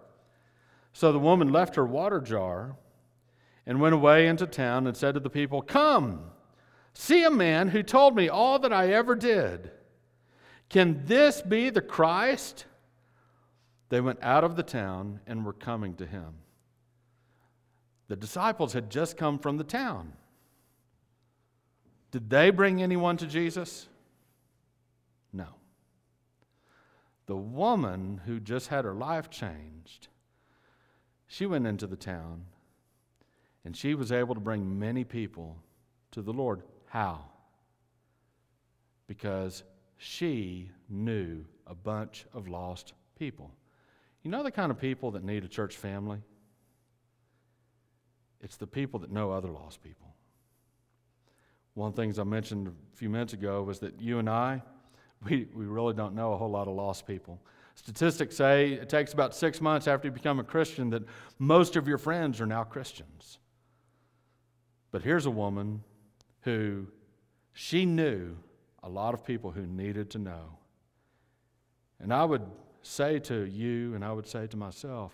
So 0.93 1.11
the 1.11 1.19
woman 1.19 1.51
left 1.51 1.75
her 1.75 1.85
water 1.85 2.19
jar 2.19 2.75
and 3.65 3.79
went 3.79 3.93
away 3.93 4.27
into 4.27 4.47
town 4.47 4.87
and 4.87 4.97
said 4.97 5.13
to 5.13 5.19
the 5.19 5.29
people, 5.29 5.61
Come, 5.61 6.21
see 6.93 7.23
a 7.23 7.29
man 7.29 7.67
who 7.69 7.83
told 7.83 8.15
me 8.15 8.29
all 8.29 8.57
that 8.59 8.73
I 8.73 8.93
ever 8.93 9.15
did. 9.15 9.71
Can 10.69 11.05
this 11.05 11.41
be 11.41 11.69
the 11.69 11.81
Christ? 11.81 12.65
They 13.89 14.01
went 14.01 14.19
out 14.21 14.43
of 14.43 14.55
the 14.55 14.63
town 14.63 15.21
and 15.27 15.45
were 15.45 15.53
coming 15.53 15.95
to 15.95 16.05
him. 16.05 16.33
The 18.07 18.15
disciples 18.15 18.73
had 18.73 18.89
just 18.89 19.17
come 19.17 19.37
from 19.37 19.57
the 19.57 19.63
town. 19.63 20.13
Did 22.11 22.29
they 22.29 22.49
bring 22.49 22.81
anyone 22.81 23.17
to 23.17 23.27
Jesus? 23.27 23.87
No. 25.33 25.47
The 27.25 27.35
woman 27.35 28.21
who 28.25 28.39
just 28.39 28.69
had 28.69 28.85
her 28.85 28.93
life 28.93 29.29
changed, 29.29 30.07
she 31.27 31.45
went 31.45 31.67
into 31.67 31.87
the 31.87 31.97
town 31.97 32.45
and 33.65 33.75
she 33.75 33.93
was 33.93 34.11
able 34.11 34.33
to 34.33 34.39
bring 34.39 34.79
many 34.79 35.03
people 35.03 35.57
to 36.11 36.21
the 36.21 36.31
Lord. 36.31 36.63
How? 36.85 37.25
Because 39.07 39.63
she 39.97 40.71
knew 40.89 41.43
a 41.65 41.75
bunch 41.75 42.25
of 42.33 42.47
lost 42.47 42.93
people. 43.19 43.51
You 44.23 44.31
know 44.31 44.43
the 44.43 44.51
kind 44.51 44.71
of 44.71 44.79
people 44.79 45.11
that 45.11 45.23
need 45.23 45.43
a 45.43 45.49
church 45.49 45.75
family? 45.75 46.19
It's 48.41 48.57
the 48.57 48.67
people 48.67 49.01
that 49.01 49.11
know 49.11 49.31
other 49.31 49.49
lost 49.49 49.83
people. 49.83 50.13
One 51.77 51.89
of 51.89 51.95
the 51.95 52.01
things 52.01 52.17
I 52.17 52.23
mentioned 52.23 52.69
a 52.69 52.97
few 52.97 53.07
minutes 53.07 53.33
ago 53.33 53.61
was 53.61 53.77
that 53.81 54.01
you 54.01 54.17
and 54.17 54.27
I, 54.27 54.63
we, 55.23 55.47
we 55.53 55.65
really 55.65 55.93
don't 55.93 56.15
know 56.15 56.33
a 56.33 56.37
whole 56.37 56.49
lot 56.49 56.67
of 56.67 56.73
lost 56.73 57.05
people. 57.05 57.39
Statistics 57.75 58.35
say 58.35 58.73
it 58.73 58.89
takes 58.89 59.13
about 59.13 59.35
six 59.35 59.61
months 59.61 59.87
after 59.87 60.07
you 60.07 60.11
become 60.11 60.39
a 60.39 60.43
Christian 60.43 60.89
that 60.89 61.03
most 61.37 61.75
of 61.75 61.87
your 61.87 61.99
friends 61.99 62.41
are 62.41 62.47
now 62.47 62.63
Christians. 62.63 63.37
But 64.89 65.03
here's 65.03 65.27
a 65.27 65.31
woman 65.31 65.83
who 66.41 66.87
she 67.53 67.85
knew 67.85 68.35
a 68.81 68.89
lot 68.89 69.13
of 69.13 69.23
people 69.23 69.51
who 69.51 69.67
needed 69.67 70.09
to 70.11 70.17
know. 70.17 70.57
And 71.99 72.11
I 72.11 72.25
would 72.25 72.41
say 72.81 73.19
to 73.19 73.43
you, 73.43 73.93
and 73.93 74.03
I 74.03 74.13
would 74.13 74.25
say 74.25 74.47
to 74.47 74.57
myself, 74.57 75.13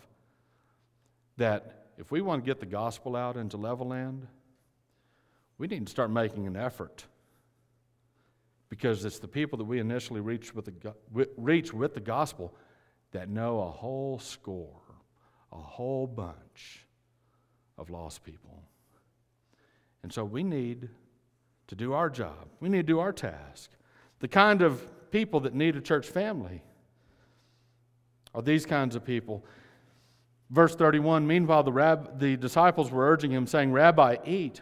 that 1.35 1.87
if 1.97 2.09
we 2.09 2.21
want 2.21 2.45
to 2.45 2.49
get 2.49 2.61
the 2.61 2.65
gospel 2.65 3.17
out 3.17 3.35
into 3.35 3.57
Levelland, 3.57 4.27
we 5.57 5.67
need 5.67 5.85
to 5.85 5.91
start 5.91 6.11
making 6.11 6.47
an 6.47 6.55
effort. 6.55 7.05
Because 8.69 9.05
it's 9.05 9.19
the 9.19 9.27
people 9.27 9.57
that 9.59 9.65
we 9.65 9.79
initially 9.79 10.19
reach 10.19 10.55
with 10.55 10.65
the, 10.65 10.95
reach 11.37 11.73
with 11.73 11.93
the 11.93 11.99
gospel 11.99 12.55
that 13.11 13.29
know 13.29 13.61
a 13.61 13.69
whole 13.69 14.17
score, 14.17 14.81
a 15.51 15.57
whole 15.57 16.07
bunch 16.07 16.87
of 17.77 17.89
lost 17.89 18.23
people. 18.23 18.63
And 20.01 20.11
so 20.11 20.25
we 20.25 20.43
need 20.43 20.89
to 21.67 21.75
do 21.75 21.93
our 21.93 22.09
job. 22.09 22.49
We 22.59 22.69
need 22.69 22.79
to 22.79 22.83
do 22.83 22.99
our 22.99 23.13
task. 23.13 23.71
The 24.19 24.27
kind 24.27 24.61
of 24.61 25.11
people 25.11 25.39
that 25.41 25.53
need 25.53 25.75
a 25.75 25.81
church 25.81 26.07
family 26.07 26.61
are 28.35 28.41
these 28.41 28.65
kinds 28.65 28.95
of 28.95 29.05
people. 29.05 29.45
Verse 30.49 30.75
31 30.75 31.25
Meanwhile, 31.25 31.63
the, 31.63 31.71
rab- 31.71 32.19
the 32.19 32.35
disciples 32.35 32.91
were 32.91 33.09
urging 33.09 33.31
him, 33.31 33.47
saying, 33.47 33.71
Rabbi, 33.71 34.17
eat. 34.25 34.61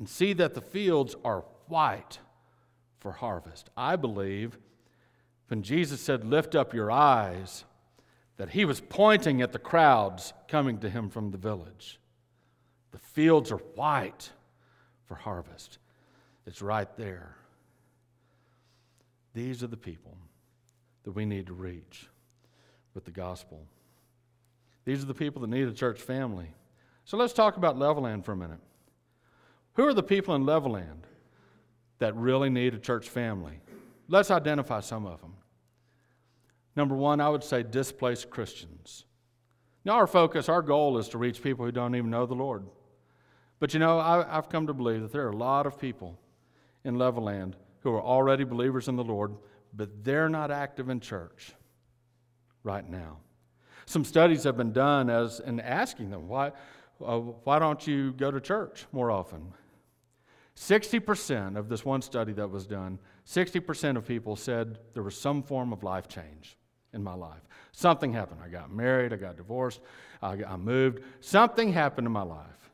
and 0.00 0.08
see 0.08 0.32
that 0.32 0.54
the 0.54 0.62
fields 0.62 1.14
are 1.24 1.44
white 1.68 2.18
for 2.98 3.12
harvest. 3.12 3.68
I 3.76 3.96
believe 3.96 4.58
when 5.48 5.62
Jesus 5.62 6.00
said, 6.00 6.24
Lift 6.24 6.56
up 6.56 6.72
your 6.72 6.90
eyes, 6.90 7.64
that 8.38 8.50
he 8.50 8.64
was 8.64 8.80
pointing 8.80 9.42
at 9.42 9.52
the 9.52 9.58
crowds 9.58 10.32
coming 10.48 10.78
to 10.78 10.88
him 10.88 11.10
from 11.10 11.30
the 11.30 11.38
village. 11.38 12.00
The 12.92 12.98
fields 12.98 13.52
are 13.52 13.58
white 13.58 14.30
for 15.04 15.16
harvest. 15.16 15.78
It's 16.46 16.62
right 16.62 16.88
there. 16.96 17.36
These 19.34 19.62
are 19.62 19.68
the 19.68 19.76
people 19.76 20.16
that 21.04 21.12
we 21.12 21.26
need 21.26 21.46
to 21.48 21.52
reach 21.52 22.08
with 22.94 23.04
the 23.04 23.10
gospel. 23.10 23.66
These 24.86 25.02
are 25.02 25.06
the 25.06 25.14
people 25.14 25.42
that 25.42 25.50
need 25.50 25.68
a 25.68 25.72
church 25.72 26.00
family. 26.00 26.54
So 27.04 27.18
let's 27.18 27.34
talk 27.34 27.58
about 27.58 27.76
Levelland 27.76 28.24
for 28.24 28.32
a 28.32 28.36
minute. 28.36 28.60
Who 29.74 29.86
are 29.86 29.94
the 29.94 30.02
people 30.02 30.34
in 30.34 30.44
Levelland 30.44 31.04
that 31.98 32.14
really 32.16 32.50
need 32.50 32.74
a 32.74 32.78
church 32.78 33.08
family? 33.08 33.60
Let's 34.08 34.30
identify 34.30 34.80
some 34.80 35.06
of 35.06 35.20
them. 35.20 35.34
Number 36.76 36.96
one, 36.96 37.20
I 37.20 37.28
would 37.28 37.44
say 37.44 37.62
displaced 37.62 38.30
Christians. 38.30 39.04
Now, 39.84 39.92
our 39.92 40.06
focus, 40.06 40.48
our 40.48 40.62
goal 40.62 40.98
is 40.98 41.08
to 41.10 41.18
reach 41.18 41.42
people 41.42 41.64
who 41.64 41.72
don't 41.72 41.94
even 41.94 42.10
know 42.10 42.26
the 42.26 42.34
Lord. 42.34 42.66
But 43.58 43.74
you 43.74 43.80
know, 43.80 43.98
I, 43.98 44.24
have 44.34 44.48
come 44.48 44.66
to 44.66 44.74
believe 44.74 45.02
that 45.02 45.12
there 45.12 45.26
are 45.26 45.30
a 45.30 45.36
lot 45.36 45.66
of 45.66 45.78
people 45.78 46.18
in 46.84 46.96
Levelland 46.96 47.54
who 47.80 47.92
are 47.92 48.02
already 48.02 48.44
believers 48.44 48.88
in 48.88 48.96
the 48.96 49.04
Lord, 49.04 49.34
but 49.74 50.04
they're 50.04 50.28
not 50.28 50.50
active 50.50 50.88
in 50.88 51.00
church 51.00 51.52
right 52.62 52.88
now. 52.88 53.18
Some 53.86 54.04
studies 54.04 54.44
have 54.44 54.56
been 54.56 54.72
done 54.72 55.10
as 55.10 55.40
in 55.40 55.60
asking 55.60 56.10
them, 56.10 56.28
why, 56.28 56.52
uh, 57.04 57.18
why 57.18 57.58
don't 57.58 57.86
you 57.86 58.12
go 58.12 58.30
to 58.30 58.40
church 58.40 58.86
more 58.92 59.10
often? 59.10 59.52
60% 60.60 61.56
of 61.56 61.70
this 61.70 61.86
one 61.86 62.02
study 62.02 62.34
that 62.34 62.50
was 62.50 62.66
done, 62.66 62.98
60% 63.26 63.96
of 63.96 64.06
people 64.06 64.36
said 64.36 64.78
there 64.92 65.02
was 65.02 65.16
some 65.16 65.42
form 65.42 65.72
of 65.72 65.82
life 65.82 66.06
change 66.06 66.58
in 66.92 67.02
my 67.02 67.14
life. 67.14 67.40
Something 67.72 68.12
happened. 68.12 68.40
I 68.44 68.48
got 68.48 68.70
married, 68.70 69.14
I 69.14 69.16
got 69.16 69.38
divorced, 69.38 69.80
I, 70.20 70.36
I 70.46 70.56
moved. 70.56 71.00
Something 71.20 71.72
happened 71.72 72.06
in 72.06 72.12
my 72.12 72.22
life 72.22 72.70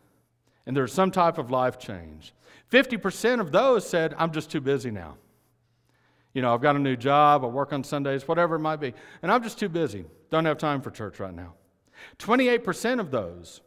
and 0.67 0.75
there 0.75 0.83
was 0.83 0.93
some 0.93 1.13
type 1.13 1.39
of 1.39 1.51
life 1.51 1.79
change. 1.79 2.35
50% 2.73 3.41
of 3.41 3.53
those 3.53 3.89
said, 3.89 4.15
I'm 4.19 4.33
just 4.33 4.51
too 4.51 4.61
busy 4.61 4.91
now. 4.91 5.17
You 6.35 6.43
know, 6.43 6.53
I've 6.53 6.61
got 6.61 6.75
a 6.75 6.81
new 6.81 6.97
job, 6.97 7.45
I 7.45 7.47
work 7.47 7.73
on 7.73 7.85
Sundays, 7.85 8.27
whatever 8.27 8.57
it 8.57 8.61
might 8.61 8.81
be, 8.81 8.93
and 9.23 9.31
I'm 9.31 9.43
just 9.43 9.59
too 9.59 9.69
busy. 9.69 10.05
Don't 10.31 10.45
have 10.45 10.59
time 10.59 10.83
for 10.83 10.91
church 10.91 11.21
right 11.21 11.33
now. 11.33 11.55
28% 12.19 12.99
of 12.99 13.11
those 13.11 13.61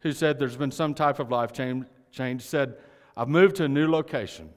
who 0.00 0.12
said 0.12 0.38
there's 0.38 0.56
been 0.56 0.72
some 0.72 0.92
type 0.92 1.20
of 1.20 1.30
life 1.30 1.52
change, 1.52 1.86
change 2.10 2.42
said, 2.42 2.74
I've 3.16 3.28
moved 3.28 3.56
to 3.56 3.64
a 3.64 3.68
new 3.68 3.90
location. 3.90 4.50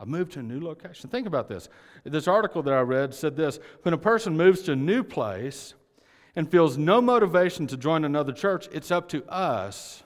I've 0.00 0.08
moved 0.08 0.32
to 0.32 0.40
a 0.40 0.42
new 0.42 0.60
location. 0.60 1.08
Think 1.10 1.26
about 1.26 1.48
this. 1.48 1.68
This 2.04 2.26
article 2.28 2.62
that 2.62 2.74
I 2.74 2.80
read 2.80 3.14
said 3.14 3.36
this 3.36 3.58
when 3.82 3.94
a 3.94 3.98
person 3.98 4.36
moves 4.36 4.62
to 4.62 4.72
a 4.72 4.76
new 4.76 5.02
place 5.02 5.74
and 6.36 6.50
feels 6.50 6.76
no 6.76 7.00
motivation 7.00 7.66
to 7.68 7.76
join 7.76 8.04
another 8.04 8.32
church, 8.32 8.68
it's 8.72 8.90
up 8.90 9.08
to 9.10 9.24
us 9.26 10.02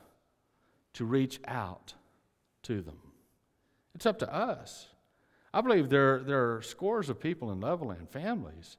to 0.94 1.04
reach 1.04 1.40
out 1.46 1.94
to 2.64 2.82
them. 2.82 2.98
It's 3.94 4.06
up 4.06 4.18
to 4.18 4.32
us. 4.32 4.88
I 5.54 5.62
believe 5.62 5.88
there, 5.88 6.20
there 6.20 6.54
are 6.54 6.62
scores 6.62 7.08
of 7.08 7.18
people 7.18 7.50
in 7.50 7.60
Levelland, 7.60 8.10
families, 8.10 8.76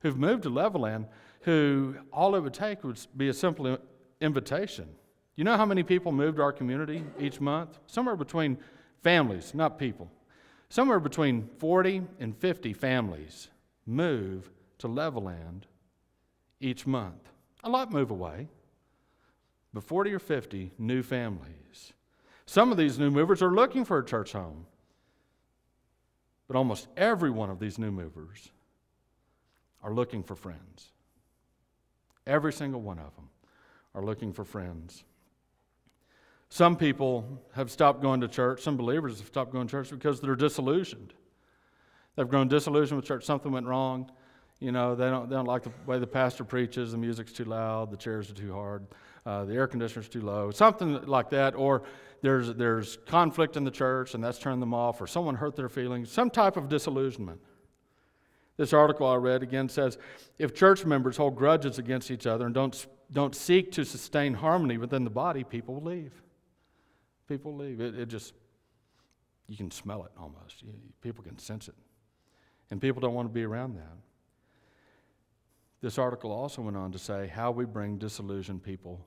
who've 0.00 0.16
moved 0.16 0.44
to 0.44 0.50
Levelland 0.50 1.06
who 1.46 1.94
all 2.12 2.34
it 2.34 2.40
would 2.40 2.52
take 2.52 2.82
would 2.82 2.98
be 3.16 3.28
a 3.28 3.32
simple 3.32 3.78
invitation. 4.20 4.88
You 5.36 5.44
know 5.44 5.56
how 5.56 5.66
many 5.66 5.82
people 5.82 6.12
move 6.12 6.36
to 6.36 6.42
our 6.42 6.52
community 6.52 7.04
each 7.18 7.40
month? 7.40 7.78
Somewhere 7.86 8.16
between 8.16 8.58
families, 9.02 9.54
not 9.54 9.78
people. 9.78 10.10
Somewhere 10.68 10.98
between 10.98 11.48
40 11.58 12.02
and 12.18 12.36
50 12.36 12.72
families 12.72 13.48
move 13.86 14.50
to 14.78 14.88
Levelland 14.88 15.62
each 16.60 16.86
month. 16.86 17.28
A 17.62 17.68
lot 17.68 17.92
move 17.92 18.10
away 18.10 18.48
but 19.76 19.84
40 19.84 20.14
or 20.14 20.18
50 20.18 20.72
new 20.78 21.02
families. 21.02 21.92
Some 22.46 22.72
of 22.72 22.78
these 22.78 22.98
new 22.98 23.10
movers 23.10 23.42
are 23.42 23.52
looking 23.52 23.84
for 23.84 23.98
a 23.98 24.04
church 24.04 24.32
home. 24.32 24.64
But 26.48 26.56
almost 26.56 26.88
every 26.96 27.30
one 27.30 27.50
of 27.50 27.58
these 27.58 27.78
new 27.78 27.90
movers 27.90 28.48
are 29.82 29.92
looking 29.92 30.22
for 30.22 30.34
friends. 30.34 30.92
Every 32.26 32.54
single 32.54 32.80
one 32.80 32.98
of 32.98 33.14
them 33.16 33.28
are 33.94 34.02
looking 34.02 34.32
for 34.32 34.46
friends. 34.46 35.04
Some 36.48 36.76
people 36.76 37.42
have 37.54 37.70
stopped 37.70 38.00
going 38.00 38.20
to 38.20 38.28
church, 38.28 38.62
some 38.62 38.76
believers 38.76 39.18
have 39.18 39.26
stopped 39.26 39.52
going 39.52 39.66
to 39.66 39.70
church 39.70 39.90
because 39.90 40.20
they're 40.20 40.36
disillusioned. 40.36 41.12
They've 42.14 42.28
grown 42.28 42.48
disillusioned 42.48 42.96
with 42.96 43.06
church, 43.06 43.24
something 43.24 43.52
went 43.52 43.66
wrong. 43.66 44.10
You 44.58 44.72
know, 44.72 44.94
they 44.94 45.10
don't, 45.10 45.28
they 45.28 45.36
don't 45.36 45.46
like 45.46 45.64
the 45.64 45.72
way 45.84 45.98
the 45.98 46.06
pastor 46.06 46.42
preaches, 46.42 46.92
the 46.92 46.98
music's 46.98 47.32
too 47.32 47.44
loud, 47.44 47.90
the 47.90 47.96
chairs 47.96 48.30
are 48.30 48.34
too 48.34 48.54
hard, 48.54 48.86
uh, 49.26 49.44
the 49.44 49.54
air 49.54 49.66
conditioner's 49.66 50.08
too 50.08 50.22
low, 50.22 50.50
something 50.50 51.04
like 51.04 51.28
that. 51.30 51.54
Or 51.54 51.82
there's, 52.22 52.54
there's 52.54 52.96
conflict 53.06 53.58
in 53.58 53.64
the 53.64 53.70
church 53.70 54.14
and 54.14 54.24
that's 54.24 54.38
turned 54.38 54.62
them 54.62 54.72
off, 54.72 55.00
or 55.00 55.06
someone 55.06 55.34
hurt 55.34 55.56
their 55.56 55.68
feelings, 55.68 56.10
some 56.10 56.30
type 56.30 56.56
of 56.56 56.70
disillusionment. 56.70 57.40
This 58.56 58.72
article 58.72 59.06
I 59.06 59.16
read 59.16 59.42
again 59.42 59.68
says 59.68 59.98
if 60.38 60.54
church 60.54 60.86
members 60.86 61.18
hold 61.18 61.36
grudges 61.36 61.78
against 61.78 62.10
each 62.10 62.26
other 62.26 62.46
and 62.46 62.54
don't, 62.54 62.86
don't 63.12 63.34
seek 63.34 63.72
to 63.72 63.84
sustain 63.84 64.32
harmony 64.32 64.78
within 64.78 65.04
the 65.04 65.10
body, 65.10 65.44
people 65.44 65.74
will 65.74 65.90
leave. 65.90 66.22
People 67.28 67.56
leave. 67.56 67.80
It, 67.80 67.98
it 67.98 68.06
just, 68.06 68.34
you 69.48 69.56
can 69.56 69.70
smell 69.70 70.04
it 70.04 70.12
almost. 70.18 70.64
People 71.02 71.24
can 71.24 71.38
sense 71.38 71.68
it. 71.68 71.74
And 72.70 72.80
people 72.80 73.00
don't 73.00 73.14
want 73.14 73.28
to 73.28 73.32
be 73.32 73.44
around 73.44 73.76
that. 73.76 73.96
This 75.80 75.98
article 75.98 76.32
also 76.32 76.62
went 76.62 76.76
on 76.76 76.92
to 76.92 76.98
say 76.98 77.28
how 77.28 77.50
we 77.50 77.64
bring 77.64 77.98
disillusioned 77.98 78.62
people 78.62 79.04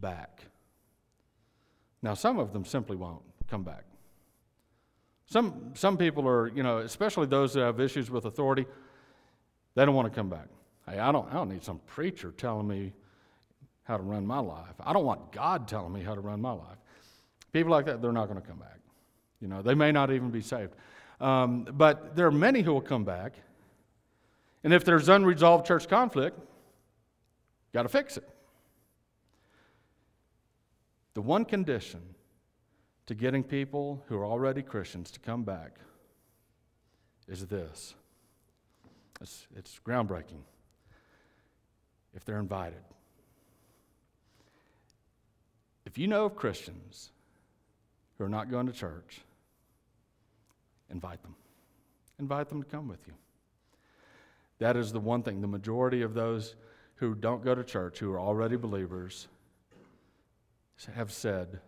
back. 0.00 0.42
Now, 2.02 2.14
some 2.14 2.38
of 2.38 2.52
them 2.52 2.64
simply 2.64 2.96
won't 2.96 3.22
come 3.48 3.62
back. 3.62 3.84
Some, 5.26 5.72
some 5.74 5.96
people 5.96 6.26
are, 6.26 6.48
you 6.48 6.62
know, 6.62 6.78
especially 6.78 7.26
those 7.26 7.54
that 7.54 7.62
have 7.62 7.80
issues 7.80 8.10
with 8.10 8.24
authority, 8.26 8.64
they 9.74 9.84
don't 9.84 9.94
want 9.94 10.12
to 10.12 10.14
come 10.14 10.28
back. 10.28 10.46
Hey, 10.88 10.98
I 10.98 11.10
don't, 11.10 11.28
I 11.30 11.34
don't 11.34 11.48
need 11.48 11.64
some 11.64 11.80
preacher 11.86 12.32
telling 12.36 12.66
me 12.66 12.92
how 13.82 13.96
to 13.96 14.02
run 14.02 14.26
my 14.26 14.38
life. 14.38 14.74
I 14.80 14.92
don't 14.92 15.04
want 15.04 15.32
God 15.32 15.68
telling 15.68 15.92
me 15.92 16.02
how 16.02 16.14
to 16.14 16.20
run 16.20 16.40
my 16.40 16.52
life. 16.52 16.78
People 17.56 17.72
like 17.72 17.86
that, 17.86 18.02
they're 18.02 18.12
not 18.12 18.28
going 18.28 18.38
to 18.38 18.46
come 18.46 18.58
back. 18.58 18.80
You 19.40 19.48
know, 19.48 19.62
they 19.62 19.72
may 19.72 19.90
not 19.90 20.10
even 20.10 20.28
be 20.28 20.42
saved. 20.42 20.74
Um, 21.22 21.66
but 21.72 22.14
there 22.14 22.26
are 22.26 22.30
many 22.30 22.60
who 22.60 22.74
will 22.74 22.82
come 22.82 23.02
back. 23.02 23.32
And 24.62 24.74
if 24.74 24.84
there's 24.84 25.08
unresolved 25.08 25.66
church 25.66 25.88
conflict, 25.88 26.38
got 27.72 27.84
to 27.84 27.88
fix 27.88 28.18
it. 28.18 28.28
The 31.14 31.22
one 31.22 31.46
condition 31.46 32.02
to 33.06 33.14
getting 33.14 33.42
people 33.42 34.04
who 34.08 34.18
are 34.18 34.26
already 34.26 34.60
Christians 34.60 35.10
to 35.12 35.20
come 35.20 35.42
back 35.42 35.78
is 37.26 37.46
this 37.46 37.94
it's, 39.22 39.46
it's 39.56 39.80
groundbreaking 39.82 40.42
if 42.14 42.22
they're 42.26 42.38
invited. 42.38 42.84
If 45.86 45.96
you 45.96 46.06
know 46.06 46.26
of 46.26 46.36
Christians 46.36 47.12
who 48.18 48.24
are 48.24 48.28
not 48.28 48.50
going 48.50 48.66
to 48.66 48.72
church, 48.72 49.20
invite 50.90 51.22
them. 51.22 51.34
Invite 52.18 52.48
them 52.48 52.62
to 52.62 52.68
come 52.68 52.88
with 52.88 53.06
you. 53.06 53.12
That 54.58 54.76
is 54.76 54.92
the 54.92 55.00
one 55.00 55.22
thing. 55.22 55.40
The 55.40 55.46
majority 55.46 56.02
of 56.02 56.14
those 56.14 56.56
who 56.96 57.14
don't 57.14 57.44
go 57.44 57.54
to 57.54 57.62
church, 57.62 57.98
who 57.98 58.10
are 58.12 58.20
already 58.20 58.56
believers, 58.56 59.28
have 60.94 61.12
said, 61.12 61.60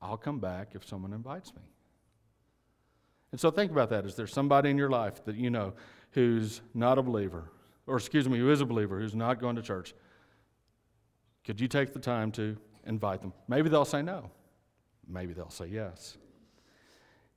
I'll 0.00 0.16
come 0.16 0.38
back 0.38 0.70
if 0.74 0.86
someone 0.86 1.12
invites 1.12 1.54
me. 1.54 1.62
And 3.30 3.40
so 3.40 3.50
think 3.50 3.70
about 3.70 3.88
that. 3.90 4.04
Is 4.04 4.14
there 4.14 4.26
somebody 4.26 4.68
in 4.68 4.76
your 4.76 4.90
life 4.90 5.24
that 5.24 5.36
you 5.36 5.48
know 5.48 5.72
who's 6.10 6.60
not 6.74 6.98
a 6.98 7.02
believer, 7.02 7.50
or 7.86 7.96
excuse 7.96 8.28
me, 8.28 8.38
who 8.38 8.50
is 8.50 8.60
a 8.60 8.66
believer, 8.66 9.00
who's 9.00 9.14
not 9.14 9.40
going 9.40 9.56
to 9.56 9.62
church? 9.62 9.94
Could 11.44 11.60
you 11.60 11.68
take 11.68 11.94
the 11.94 11.98
time 11.98 12.30
to 12.32 12.56
invite 12.86 13.22
them? 13.22 13.32
Maybe 13.48 13.70
they'll 13.70 13.86
say 13.86 14.02
no. 14.02 14.30
Maybe 15.08 15.32
they'll 15.32 15.50
say 15.50 15.66
yes. 15.66 16.16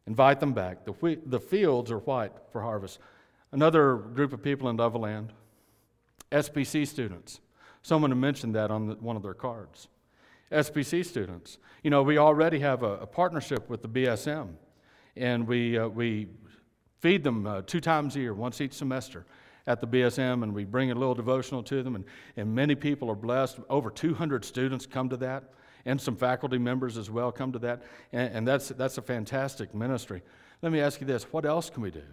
Invite 0.08 0.40
them 0.40 0.54
back. 0.54 0.86
The, 0.86 0.92
wheat, 0.94 1.30
the 1.30 1.40
fields 1.40 1.92
are 1.92 2.00
white 2.00 2.32
for 2.52 2.62
harvest. 2.62 3.00
Another 3.52 3.96
group 3.96 4.34
of 4.34 4.44
people 4.44 4.70
in 4.70 4.78
Levelland, 4.78 5.30
SPC 6.32 6.88
students. 6.88 7.40
Someone 7.82 8.12
had 8.12 8.18
mentioned 8.18 8.56
that 8.56 8.72
on 8.72 8.88
the, 8.88 8.96
one 8.96 9.16
of 9.16 9.24
their 9.24 9.34
cards. 9.34 9.88
SPC 10.52 11.06
students. 11.06 11.58
You 11.84 11.90
know, 11.90 12.04
we 12.04 12.18
already 12.18 12.60
have 12.60 12.84
a, 12.84 12.98
a 12.98 13.08
partnership 13.08 13.68
with 13.70 13.82
the 13.82 13.90
BSM, 13.90 14.50
and 15.16 15.48
we, 15.48 15.78
uh, 15.78 15.88
we 15.88 16.28
feed 17.00 17.24
them 17.24 17.48
uh, 17.48 17.62
two 17.62 17.80
times 17.80 18.16
a 18.16 18.20
year, 18.20 18.34
once 18.34 18.62
each 18.62 18.74
semester 18.74 19.26
at 19.68 19.82
the 19.82 19.88
BSM, 19.88 20.44
and 20.44 20.54
we 20.54 20.66
bring 20.66 20.92
a 20.92 20.96
little 20.96 21.16
devotional 21.16 21.64
to 21.64 21.82
them, 21.82 21.96
and, 21.96 22.06
and 22.38 22.54
many 22.54 22.76
people 22.76 23.10
are 23.10 23.16
blessed. 23.16 23.60
Over 23.70 23.90
200 23.90 24.46
students 24.46 24.86
come 24.86 25.10
to 25.10 25.18
that 25.18 25.46
and 25.86 26.02
some 26.02 26.16
faculty 26.16 26.58
members 26.58 26.98
as 26.98 27.10
well 27.10 27.32
come 27.32 27.52
to 27.52 27.60
that. 27.60 27.84
And, 28.12 28.36
and 28.36 28.48
that's, 28.48 28.70
that's 28.70 28.98
a 28.98 29.02
fantastic 29.02 29.74
ministry. 29.74 30.22
Let 30.62 30.72
me 30.72 30.82
ask 30.82 31.00
you 31.00 31.08
this 31.08 31.24
what 31.32 31.46
else 31.46 31.70
can 31.70 31.84
we 31.84 31.92
do 31.92 32.04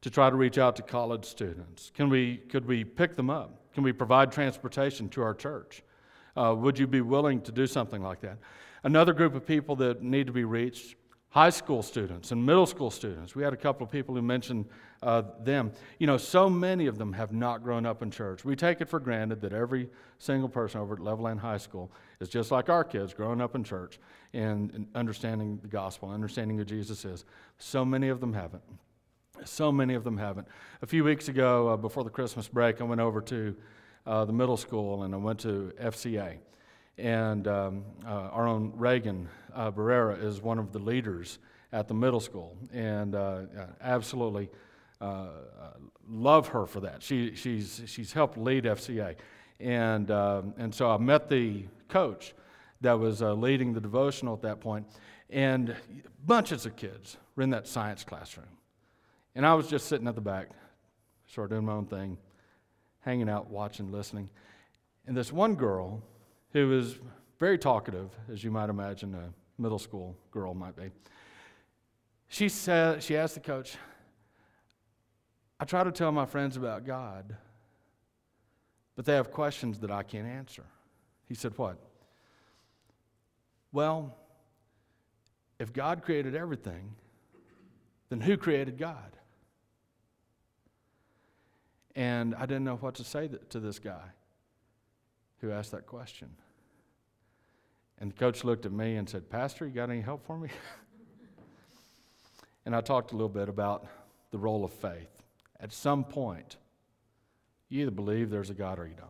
to 0.00 0.10
try 0.10 0.30
to 0.30 0.36
reach 0.36 0.58
out 0.58 0.76
to 0.76 0.82
college 0.82 1.24
students? 1.24 1.92
Can 1.94 2.08
we, 2.08 2.38
could 2.38 2.66
we 2.66 2.84
pick 2.84 3.16
them 3.16 3.28
up? 3.28 3.72
Can 3.74 3.82
we 3.82 3.92
provide 3.92 4.32
transportation 4.32 5.08
to 5.10 5.22
our 5.22 5.34
church? 5.34 5.82
Uh, 6.36 6.54
would 6.56 6.78
you 6.78 6.86
be 6.86 7.00
willing 7.00 7.40
to 7.42 7.52
do 7.52 7.66
something 7.66 8.02
like 8.02 8.20
that? 8.20 8.38
Another 8.82 9.12
group 9.12 9.34
of 9.34 9.46
people 9.46 9.76
that 9.76 10.02
need 10.02 10.26
to 10.26 10.32
be 10.32 10.44
reached 10.44 10.96
high 11.30 11.50
school 11.50 11.82
students 11.82 12.32
and 12.32 12.44
middle 12.44 12.66
school 12.66 12.90
students. 12.90 13.34
We 13.34 13.42
had 13.42 13.52
a 13.52 13.56
couple 13.56 13.84
of 13.84 13.90
people 13.90 14.14
who 14.14 14.22
mentioned 14.22 14.66
uh, 15.02 15.22
them. 15.42 15.72
You 15.98 16.06
know, 16.06 16.16
so 16.16 16.50
many 16.50 16.86
of 16.86 16.98
them 16.98 17.12
have 17.12 17.32
not 17.32 17.62
grown 17.62 17.86
up 17.86 18.02
in 18.02 18.10
church. 18.10 18.44
We 18.44 18.56
take 18.56 18.80
it 18.80 18.88
for 18.88 18.98
granted 18.98 19.40
that 19.42 19.52
every 19.52 19.88
single 20.18 20.48
person 20.48 20.80
over 20.80 20.94
at 20.94 21.00
Levelland 21.00 21.38
High 21.38 21.56
School 21.56 21.90
is 22.18 22.28
just 22.28 22.50
like 22.50 22.68
our 22.68 22.84
kids, 22.84 23.14
growing 23.14 23.40
up 23.40 23.54
in 23.54 23.62
church 23.62 23.98
and, 24.34 24.72
and 24.74 24.86
understanding 24.94 25.58
the 25.62 25.68
gospel, 25.68 26.10
understanding 26.10 26.58
who 26.58 26.64
Jesus 26.64 27.04
is. 27.04 27.24
So 27.58 27.84
many 27.84 28.08
of 28.08 28.20
them 28.20 28.32
haven't. 28.32 28.62
So 29.44 29.72
many 29.72 29.94
of 29.94 30.04
them 30.04 30.18
haven't. 30.18 30.48
A 30.82 30.86
few 30.86 31.04
weeks 31.04 31.28
ago, 31.28 31.68
uh, 31.68 31.76
before 31.76 32.04
the 32.04 32.10
Christmas 32.10 32.48
break, 32.48 32.80
I 32.80 32.84
went 32.84 33.00
over 33.00 33.20
to 33.22 33.56
uh, 34.04 34.24
the 34.24 34.32
middle 34.32 34.56
school 34.56 35.04
and 35.04 35.14
I 35.14 35.18
went 35.18 35.38
to 35.40 35.72
FCA. 35.80 36.38
And 36.98 37.48
um, 37.48 37.84
uh, 38.04 38.08
our 38.08 38.46
own 38.46 38.72
Reagan 38.76 39.28
uh, 39.54 39.70
Barrera 39.70 40.22
is 40.22 40.40
one 40.40 40.58
of 40.58 40.72
the 40.72 40.78
leaders 40.78 41.38
at 41.72 41.88
the 41.88 41.94
middle 41.94 42.20
school. 42.20 42.56
And 42.72 43.14
uh, 43.14 43.42
absolutely 43.80 44.50
uh, 45.00 45.28
love 46.08 46.48
her 46.48 46.66
for 46.66 46.80
that. 46.80 47.02
She, 47.02 47.34
she's, 47.34 47.82
she's 47.86 48.12
helped 48.12 48.36
lead 48.36 48.64
FCA. 48.64 49.16
And, 49.58 50.10
um, 50.10 50.54
and 50.58 50.74
so 50.74 50.90
I 50.90 50.96
met 50.98 51.28
the 51.28 51.64
coach 51.88 52.34
that 52.80 52.98
was 52.98 53.22
uh, 53.22 53.34
leading 53.34 53.72
the 53.72 53.80
devotional 53.80 54.34
at 54.34 54.42
that 54.42 54.60
point, 54.60 54.86
and 55.28 55.76
bunches 56.24 56.66
of 56.66 56.76
kids 56.76 57.18
were 57.36 57.42
in 57.42 57.50
that 57.50 57.66
science 57.66 58.04
classroom. 58.04 58.46
And 59.34 59.46
I 59.46 59.54
was 59.54 59.68
just 59.68 59.86
sitting 59.86 60.08
at 60.08 60.14
the 60.14 60.20
back, 60.20 60.48
sort 61.26 61.46
of 61.46 61.50
doing 61.50 61.66
my 61.66 61.72
own 61.72 61.86
thing, 61.86 62.16
hanging 63.00 63.28
out, 63.28 63.50
watching, 63.50 63.92
listening. 63.92 64.28
And 65.06 65.16
this 65.16 65.32
one 65.32 65.54
girl 65.54 66.02
who 66.52 66.68
was 66.68 66.98
very 67.38 67.58
talkative, 67.58 68.10
as 68.30 68.44
you 68.44 68.50
might 68.50 68.68
imagine 68.68 69.14
a 69.14 69.32
middle 69.60 69.78
school 69.78 70.16
girl 70.30 70.54
might 70.54 70.76
be, 70.76 70.90
she 72.28 72.48
said, 72.48 73.02
she 73.02 73.16
asked 73.16 73.34
the 73.34 73.40
coach, 73.40 73.76
I 75.58 75.64
try 75.64 75.84
to 75.84 75.92
tell 75.92 76.12
my 76.12 76.26
friends 76.26 76.56
about 76.56 76.86
God, 76.86 77.36
but 78.96 79.04
they 79.04 79.14
have 79.14 79.30
questions 79.30 79.80
that 79.80 79.90
I 79.90 80.02
can't 80.02 80.26
answer. 80.26 80.64
He 81.28 81.34
said, 81.34 81.56
What? 81.56 81.78
Well, 83.72 84.16
if 85.58 85.72
God 85.72 86.02
created 86.02 86.34
everything, 86.34 86.94
then 88.08 88.20
who 88.20 88.36
created 88.36 88.78
God? 88.78 89.16
And 91.94 92.34
I 92.34 92.46
didn't 92.46 92.64
know 92.64 92.76
what 92.76 92.94
to 92.96 93.04
say 93.04 93.28
to 93.50 93.60
this 93.60 93.78
guy 93.78 94.10
who 95.40 95.50
asked 95.50 95.72
that 95.72 95.86
question. 95.86 96.28
And 97.98 98.10
the 98.12 98.16
coach 98.16 98.44
looked 98.44 98.66
at 98.66 98.72
me 98.72 98.96
and 98.96 99.08
said, 99.08 99.28
Pastor, 99.28 99.66
you 99.66 99.72
got 99.72 99.90
any 99.90 100.00
help 100.00 100.24
for 100.26 100.38
me? 100.38 100.48
and 102.66 102.74
I 102.74 102.80
talked 102.80 103.12
a 103.12 103.14
little 103.14 103.28
bit 103.28 103.48
about 103.48 103.86
the 104.30 104.38
role 104.38 104.64
of 104.64 104.72
faith. 104.72 105.10
At 105.60 105.72
some 105.72 106.04
point, 106.04 106.56
you 107.68 107.82
either 107.82 107.90
believe 107.90 108.30
there's 108.30 108.50
a 108.50 108.54
God 108.54 108.78
or 108.78 108.86
you 108.86 108.94
don't. 108.94 109.08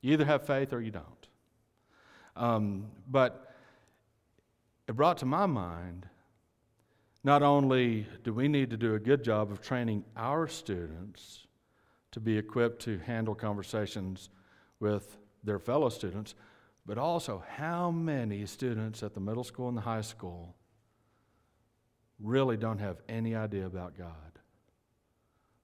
You 0.00 0.12
either 0.12 0.24
have 0.24 0.46
faith 0.46 0.72
or 0.72 0.80
you 0.80 0.92
don't. 0.92 1.28
Um, 2.36 2.86
but 3.08 3.54
it 4.88 4.94
brought 4.94 5.18
to 5.18 5.26
my 5.26 5.46
mind 5.46 6.06
not 7.22 7.42
only 7.42 8.06
do 8.24 8.32
we 8.32 8.48
need 8.48 8.70
to 8.70 8.76
do 8.76 8.94
a 8.94 8.98
good 8.98 9.22
job 9.22 9.52
of 9.52 9.60
training 9.60 10.04
our 10.16 10.46
students 10.48 11.46
to 12.12 12.20
be 12.20 12.38
equipped 12.38 12.82
to 12.82 12.98
handle 12.98 13.34
conversations 13.34 14.30
with 14.78 15.18
their 15.44 15.58
fellow 15.58 15.88
students, 15.88 16.34
but 16.86 16.98
also 16.98 17.42
how 17.56 17.90
many 17.90 18.46
students 18.46 19.02
at 19.02 19.14
the 19.14 19.20
middle 19.20 19.44
school 19.44 19.68
and 19.68 19.76
the 19.76 19.82
high 19.82 20.00
school 20.00 20.54
really 22.18 22.56
don't 22.56 22.78
have 22.78 22.98
any 23.08 23.34
idea 23.34 23.66
about 23.66 23.96
God. 23.96 24.14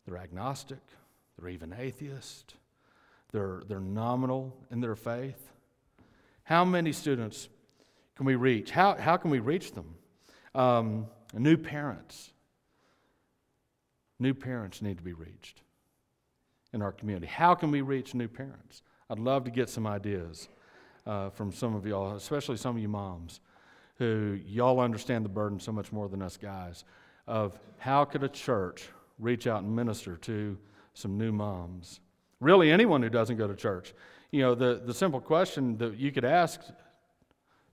They're 0.06 0.18
agnostic, 0.18 0.80
they're 1.38 1.50
even 1.50 1.74
atheist, 1.76 2.54
they're, 3.32 3.62
they're 3.68 3.80
nominal 3.80 4.56
in 4.70 4.80
their 4.80 4.96
faith. 4.96 5.50
How 6.44 6.64
many 6.64 6.92
students 6.92 7.48
can 8.14 8.24
we 8.24 8.36
reach? 8.36 8.70
How, 8.70 8.94
how 8.94 9.16
can 9.16 9.30
we 9.30 9.40
reach 9.40 9.72
them? 9.72 9.96
Um, 10.54 11.06
new 11.34 11.56
parents. 11.56 12.30
New 14.18 14.32
parents 14.32 14.80
need 14.80 14.96
to 14.96 15.02
be 15.04 15.12
reached 15.12 15.60
in 16.72 16.80
our 16.80 16.92
community. 16.92 17.26
How 17.26 17.54
can 17.54 17.70
we 17.70 17.82
reach 17.82 18.14
new 18.14 18.28
parents? 18.28 18.82
I'd 19.08 19.18
love 19.18 19.44
to 19.44 19.50
get 19.50 19.68
some 19.68 19.86
ideas 19.86 20.48
uh, 21.06 21.30
from 21.30 21.52
some 21.52 21.74
of 21.76 21.86
y'all, 21.86 22.16
especially 22.16 22.56
some 22.56 22.76
of 22.76 22.82
you 22.82 22.88
moms, 22.88 23.40
who 23.98 24.38
y'all 24.46 24.80
understand 24.80 25.24
the 25.24 25.28
burden 25.28 25.60
so 25.60 25.72
much 25.72 25.92
more 25.92 26.08
than 26.08 26.22
us 26.22 26.36
guys, 26.36 26.84
of 27.26 27.58
how 27.78 28.04
could 28.04 28.24
a 28.24 28.28
church 28.28 28.88
reach 29.18 29.46
out 29.46 29.62
and 29.62 29.74
minister 29.74 30.16
to 30.16 30.58
some 30.94 31.16
new 31.16 31.30
moms? 31.30 32.00
Really, 32.40 32.70
anyone 32.70 33.02
who 33.02 33.08
doesn't 33.08 33.36
go 33.36 33.46
to 33.46 33.54
church. 33.54 33.94
You 34.32 34.42
know, 34.42 34.54
the, 34.54 34.82
the 34.84 34.92
simple 34.92 35.20
question 35.20 35.78
that 35.78 35.96
you 35.96 36.10
could 36.10 36.24
ask 36.24 36.60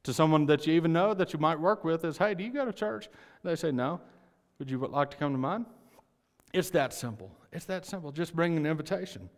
to 0.03 0.13
someone 0.13 0.45
that 0.45 0.67
you 0.67 0.73
even 0.73 0.93
know 0.93 1.13
that 1.13 1.33
you 1.33 1.39
might 1.39 1.59
work 1.59 1.83
with 1.83 2.05
is, 2.05 2.17
hey, 2.17 2.35
do 2.35 2.43
you 2.43 2.51
go 2.51 2.63
to 2.63 2.73
church? 2.73 3.09
They 3.43 3.55
say, 3.55 3.71
no. 3.71 3.99
Would 4.59 4.69
you 4.69 4.77
like 4.77 5.09
to 5.11 5.17
come 5.17 5.31
to 5.31 5.37
mine? 5.37 5.65
It's 6.53 6.69
that 6.71 6.93
simple. 6.93 7.31
It's 7.51 7.65
that 7.65 7.85
simple. 7.85 8.11
Just 8.11 8.35
bring 8.35 8.55
an 8.55 8.65
invitation. 8.65 9.29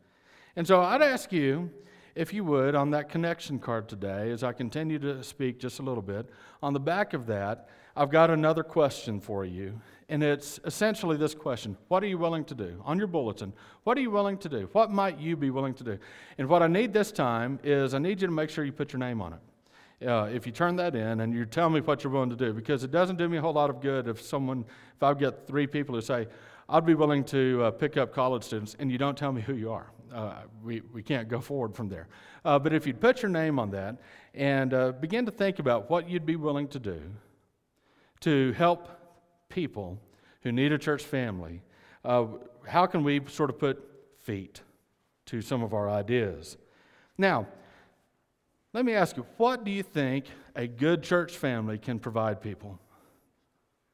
And 0.56 0.65
so 0.65 0.82
I'd 0.82 1.02
ask 1.02 1.34
you, 1.34 1.70
if 2.15 2.34
you 2.34 2.46
would, 2.46 2.76
on 2.76 2.91
that 2.91 3.10
connection 3.10 3.60
card 3.60 3.89
today, 3.89 4.32
as 4.32 4.41
I 4.41 4.54
continue 4.54 4.98
to 5.00 5.22
speak 5.22 5.60
just 5.60 5.80
a 5.80 5.82
little 5.82 6.02
bit, 6.02 6.30
on 6.63 6.72
the 6.74 6.80
back 6.80 7.13
of 7.13 7.28
that, 7.28 7.68
I've 7.98 8.10
got 8.10 8.30
another 8.30 8.63
question 8.63 9.20
for 9.20 9.44
you. 9.44 9.80
And 10.08 10.24
it's 10.24 10.60
essentially 10.63 11.18
this 11.18 11.36
question 11.36 11.76
What 11.89 12.04
are 12.04 12.08
you 12.08 12.18
willing 12.18 12.46
to 12.46 12.56
do? 12.56 12.82
On 12.86 12.98
your 12.98 13.08
bulletin, 13.08 13.52
what 13.84 13.98
are 13.98 14.02
you 14.02 14.12
willing 14.12 14.38
to 14.39 14.50
do? 14.50 14.70
What 14.72 14.91
might 14.91 15.20
you 15.20 15.36
be 15.36 15.50
willing 15.50 15.74
to 15.76 15.84
do? 15.84 15.98
And 16.38 16.48
what 16.48 16.62
I 16.62 16.68
need 16.68 16.94
this 16.94 17.12
time 17.12 17.60
is 17.63 17.94
I 17.94 18.00
need 18.00 18.22
you 18.22 18.28
to 18.28 18.34
make 18.34 18.50
sure 18.50 18.63
you 18.63 18.72
put 18.72 18.94
your 18.94 19.00
name 19.00 19.22
on 19.22 19.34
it. 19.34 20.08
Uh, 20.08 20.26
if 20.26 20.46
you 20.46 20.52
turn 20.52 20.76
that 20.76 20.94
in 20.94 21.22
and 21.22 21.34
you 21.34 21.46
tell 21.46 21.70
me 21.70 21.80
what 21.80 22.04
you're 22.04 22.12
willing 22.12 22.30
to 22.30 22.36
do, 22.36 22.54
because 22.54 22.84
it 22.84 22.91
doesn't 22.91 23.18
do 23.18 23.28
me 23.28 23.38
a 23.38 23.41
whole 23.41 23.54
lot 23.54 23.70
of 23.70 23.82
good 23.82 24.08
if 24.08 24.22
someone, 24.22 24.65
if 24.96 25.04
I 25.04 25.13
get 25.13 25.48
three 25.48 25.68
people 25.68 25.96
who 25.96 26.02
say, 26.02 26.28
I'd 26.67 26.86
be 26.86 26.95
willing 26.95 27.23
to 27.25 27.63
uh, 27.65 27.71
pick 27.71 27.95
up 27.95 28.13
college 28.13 28.43
students, 28.43 28.75
and 28.80 28.91
you 28.91 28.97
don't 28.97 29.17
tell 29.17 29.32
me 29.32 29.41
who 29.41 29.54
you 29.54 29.71
are. 29.71 29.91
Uh, 30.12 30.34
we, 30.63 30.82
we 30.93 31.04
can't 31.04 31.28
go 31.28 31.39
forward 31.39 31.75
from 31.75 31.89
there. 31.89 32.08
Uh, 32.43 32.58
but 32.58 32.73
if 32.73 32.88
you'd 32.88 32.99
put 32.99 33.21
your 33.21 33.30
name 33.30 33.60
on 33.60 33.69
that 33.71 33.97
and 34.34 34.73
uh, 34.73 34.91
begin 34.93 35.25
to 35.25 35.32
think 35.32 35.60
about 35.60 35.89
what 35.89 36.10
you'd 36.10 36.25
be 36.25 36.36
willing 36.36 36.67
to 36.69 36.80
do 36.80 37.01
to 38.21 38.51
help 38.54 38.89
people 39.49 39.99
who 40.41 40.51
need 40.51 40.71
a 40.71 40.78
church 40.78 41.04
family, 41.04 41.62
uh, 42.04 42.25
how 42.67 42.86
can 42.86 43.04
we 43.04 43.21
sort 43.28 43.49
of 43.49 43.60
put 43.60 43.84
feet 44.19 44.62
to 45.28 45.41
some 45.41 45.62
of 45.62 45.73
our 45.73 45.89
ideas? 45.89 46.58
Now, 47.17 47.47
let 48.73 48.86
me 48.86 48.93
ask 48.93 49.17
you, 49.17 49.25
what 49.38 49.63
do 49.63 49.71
you 49.71 49.84
think 49.84 50.25
a 50.56 50.65
good 50.65 51.04
church 51.04 51.38
family 51.38 51.78
can 51.78 51.99
provide 51.99 52.41
people? 52.41 52.80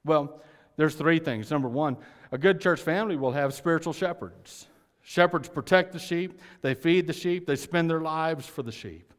Well, 0.05 0.41
there's 0.77 0.95
three 0.95 1.19
things. 1.19 1.51
Number 1.51 1.67
one, 1.67 1.97
a 2.31 2.37
good 2.37 2.61
church 2.61 2.81
family 2.81 3.15
will 3.15 3.31
have 3.31 3.53
spiritual 3.53 3.93
shepherds. 3.93 4.67
Shepherds 5.01 5.49
protect 5.49 5.93
the 5.93 5.99
sheep, 5.99 6.39
they 6.61 6.73
feed 6.73 7.07
the 7.07 7.13
sheep, 7.13 7.47
they 7.47 7.55
spend 7.55 7.89
their 7.89 8.01
lives 8.01 8.45
for 8.45 8.63
the 8.63 8.71
sheep. 8.71 9.13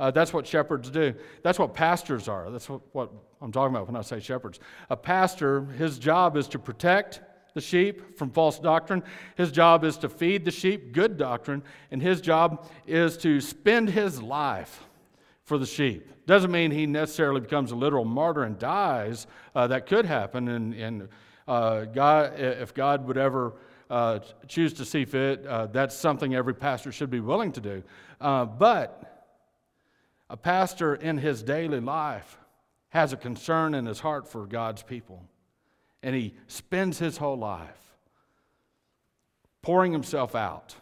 Uh, 0.00 0.10
that's 0.10 0.32
what 0.32 0.46
shepherds 0.46 0.90
do. 0.90 1.14
That's 1.42 1.58
what 1.58 1.74
pastors 1.74 2.28
are. 2.28 2.50
That's 2.50 2.68
what, 2.68 2.82
what 2.92 3.10
I'm 3.40 3.50
talking 3.50 3.74
about 3.74 3.86
when 3.86 3.96
I 3.96 4.02
say 4.02 4.20
shepherds. 4.20 4.60
A 4.90 4.96
pastor, 4.96 5.64
his 5.64 5.98
job 5.98 6.36
is 6.36 6.46
to 6.48 6.58
protect 6.58 7.20
the 7.54 7.60
sheep 7.60 8.16
from 8.16 8.30
false 8.30 8.58
doctrine. 8.58 9.02
His 9.36 9.50
job 9.50 9.82
is 9.82 9.96
to 9.98 10.08
feed 10.08 10.44
the 10.44 10.50
sheep 10.50 10.92
good 10.92 11.16
doctrine, 11.16 11.62
and 11.90 12.00
his 12.00 12.20
job 12.20 12.68
is 12.86 13.16
to 13.18 13.40
spend 13.40 13.90
his 13.90 14.22
life 14.22 14.84
for 15.42 15.58
the 15.58 15.66
sheep. 15.66 16.08
Doesn't 16.26 16.52
mean 16.52 16.70
he 16.70 16.86
necessarily 16.86 17.40
becomes 17.40 17.72
a 17.72 17.76
literal 17.76 18.04
martyr 18.04 18.44
and 18.44 18.58
dies. 18.58 19.26
Uh, 19.54 19.66
that 19.68 19.86
could 19.86 20.04
happen, 20.04 20.46
and, 20.46 20.74
and 20.74 21.08
uh, 21.48 21.86
God, 21.86 22.38
if 22.38 22.74
God 22.74 23.06
would 23.06 23.16
ever 23.16 23.54
uh, 23.88 24.18
choose 24.46 24.74
to 24.74 24.84
see 24.84 25.06
fit, 25.06 25.46
uh, 25.46 25.66
that's 25.66 25.96
something 25.96 26.34
every 26.34 26.54
pastor 26.54 26.92
should 26.92 27.10
be 27.10 27.20
willing 27.20 27.52
to 27.52 27.60
do. 27.60 27.82
Uh, 28.20 28.44
but 28.44 29.26
a 30.28 30.36
pastor 30.36 30.94
in 30.94 31.16
his 31.16 31.42
daily 31.42 31.80
life 31.80 32.38
has 32.90 33.14
a 33.14 33.16
concern 33.16 33.74
in 33.74 33.86
his 33.86 34.00
heart 34.00 34.28
for 34.28 34.44
God's 34.44 34.82
people, 34.82 35.24
and 36.02 36.14
he 36.14 36.34
spends 36.48 36.98
his 36.98 37.16
whole 37.16 37.38
life 37.38 37.96
pouring 39.62 39.92
himself 39.92 40.34
out 40.34 40.74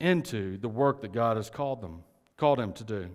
into 0.00 0.58
the 0.58 0.68
work 0.68 1.00
that 1.00 1.12
God 1.12 1.36
has 1.36 1.48
called 1.48 1.80
them, 1.80 2.02
called 2.36 2.58
him 2.58 2.72
to 2.74 2.84
do. 2.84 3.08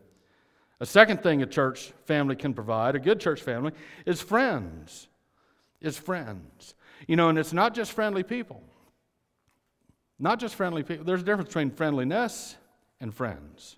A 0.79 0.85
second 0.85 1.21
thing 1.21 1.41
a 1.41 1.45
church 1.45 1.91
family 2.05 2.35
can 2.35 2.53
provide, 2.53 2.95
a 2.95 2.99
good 2.99 3.19
church 3.19 3.41
family, 3.41 3.73
is 4.05 4.21
friends 4.21 5.09
is 5.81 5.97
friends. 5.97 6.75
You 7.07 7.15
know, 7.15 7.29
and 7.29 7.37
it's 7.37 7.53
not 7.53 7.73
just 7.73 7.91
friendly 7.91 8.23
people. 8.23 8.61
Not 10.19 10.39
just 10.39 10.55
friendly 10.55 10.83
people. 10.83 11.03
There's 11.03 11.21
a 11.21 11.25
difference 11.25 11.49
between 11.49 11.71
friendliness 11.71 12.55
and 12.99 13.13
friends. 13.13 13.77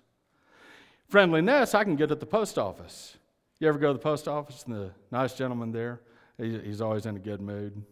Friendliness, 1.08 1.74
I 1.74 1.84
can 1.84 1.96
get 1.96 2.10
at 2.10 2.20
the 2.20 2.26
post 2.26 2.58
office. 2.58 3.16
You 3.58 3.68
ever 3.68 3.78
go 3.78 3.88
to 3.88 3.92
the 3.94 3.98
post 3.98 4.28
office 4.28 4.64
and 4.64 4.74
the 4.74 4.90
nice 5.10 5.34
gentleman 5.34 5.72
there, 5.72 6.00
he's 6.36 6.80
always 6.80 7.06
in 7.06 7.16
a 7.16 7.20
good 7.20 7.40
mood. 7.40 7.82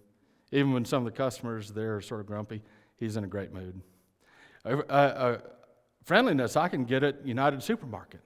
Even 0.51 0.72
when 0.72 0.85
some 0.85 1.07
of 1.07 1.12
the 1.12 1.16
customers 1.16 1.70
there 1.70 1.96
are 1.96 2.01
sort 2.03 2.20
of 2.20 2.27
grumpy, 2.27 2.62
he's 2.96 3.16
in 3.16 3.25
a 3.25 3.29
great 3.29 3.55
mood. 3.55 3.81
Uh, 4.64 4.83
uh, 4.88 5.38
friendliness, 6.05 6.57
I 6.57 6.68
can 6.68 6.85
get 6.85 7.03
at 7.03 7.27
United 7.27 7.62
Supermarket. 7.62 8.20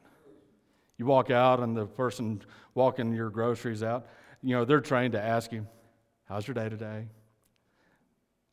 You 0.99 1.07
walk 1.07 1.31
out 1.31 1.61
and 1.61 1.77
the 1.77 1.87
person 1.87 2.43
walking 2.75 3.13
your 3.15 3.31
groceries 3.31 3.83
out, 3.83 4.07
you 4.43 4.57
know, 4.57 4.65
they're 4.65 4.81
trained 4.81 5.13
to 5.13 5.23
ask 5.23 5.53
you, 5.53 5.67
How's 6.29 6.47
your 6.47 6.55
day 6.55 6.69
today? 6.69 7.07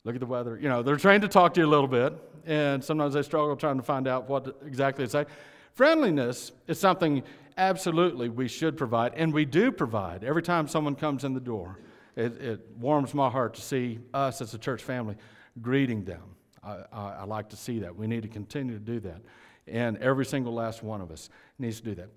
Look 0.04 0.14
at 0.14 0.20
the 0.20 0.26
weather. 0.26 0.58
You 0.60 0.68
know, 0.68 0.82
they're 0.82 0.96
trained 0.96 1.22
to 1.22 1.28
talk 1.28 1.54
to 1.54 1.60
you 1.60 1.66
a 1.66 1.68
little 1.68 1.88
bit, 1.88 2.14
and 2.46 2.82
sometimes 2.84 3.14
they 3.14 3.22
struggle 3.22 3.56
trying 3.56 3.78
to 3.78 3.82
find 3.82 4.06
out 4.06 4.28
what 4.28 4.56
exactly 4.64 5.04
to 5.04 5.10
say. 5.10 5.24
Friendliness 5.72 6.52
is 6.68 6.78
something 6.78 7.22
absolutely 7.56 8.28
we 8.28 8.46
should 8.46 8.76
provide, 8.76 9.14
and 9.16 9.32
we 9.32 9.44
do 9.44 9.72
provide 9.72 10.22
every 10.22 10.42
time 10.42 10.68
someone 10.68 10.94
comes 10.94 11.24
in 11.24 11.34
the 11.34 11.40
door. 11.40 11.78
It, 12.16 12.40
it 12.40 12.60
warms 12.78 13.12
my 13.12 13.28
heart 13.28 13.54
to 13.54 13.60
see 13.60 13.98
us 14.12 14.40
as 14.40 14.54
a 14.54 14.58
church 14.58 14.82
family 14.82 15.16
greeting 15.60 16.04
them. 16.04 16.22
I, 16.62 16.84
I, 16.92 17.10
I 17.20 17.24
like 17.24 17.48
to 17.48 17.56
see 17.56 17.80
that. 17.80 17.96
We 17.96 18.06
need 18.06 18.22
to 18.22 18.28
continue 18.28 18.74
to 18.74 18.84
do 18.84 19.00
that. 19.00 19.20
And 19.66 19.96
every 19.98 20.26
single 20.26 20.52
last 20.52 20.82
one 20.82 21.00
of 21.00 21.10
us 21.10 21.28
needs 21.58 21.80
to 21.80 21.86
do 21.86 21.94
that. 21.96 22.10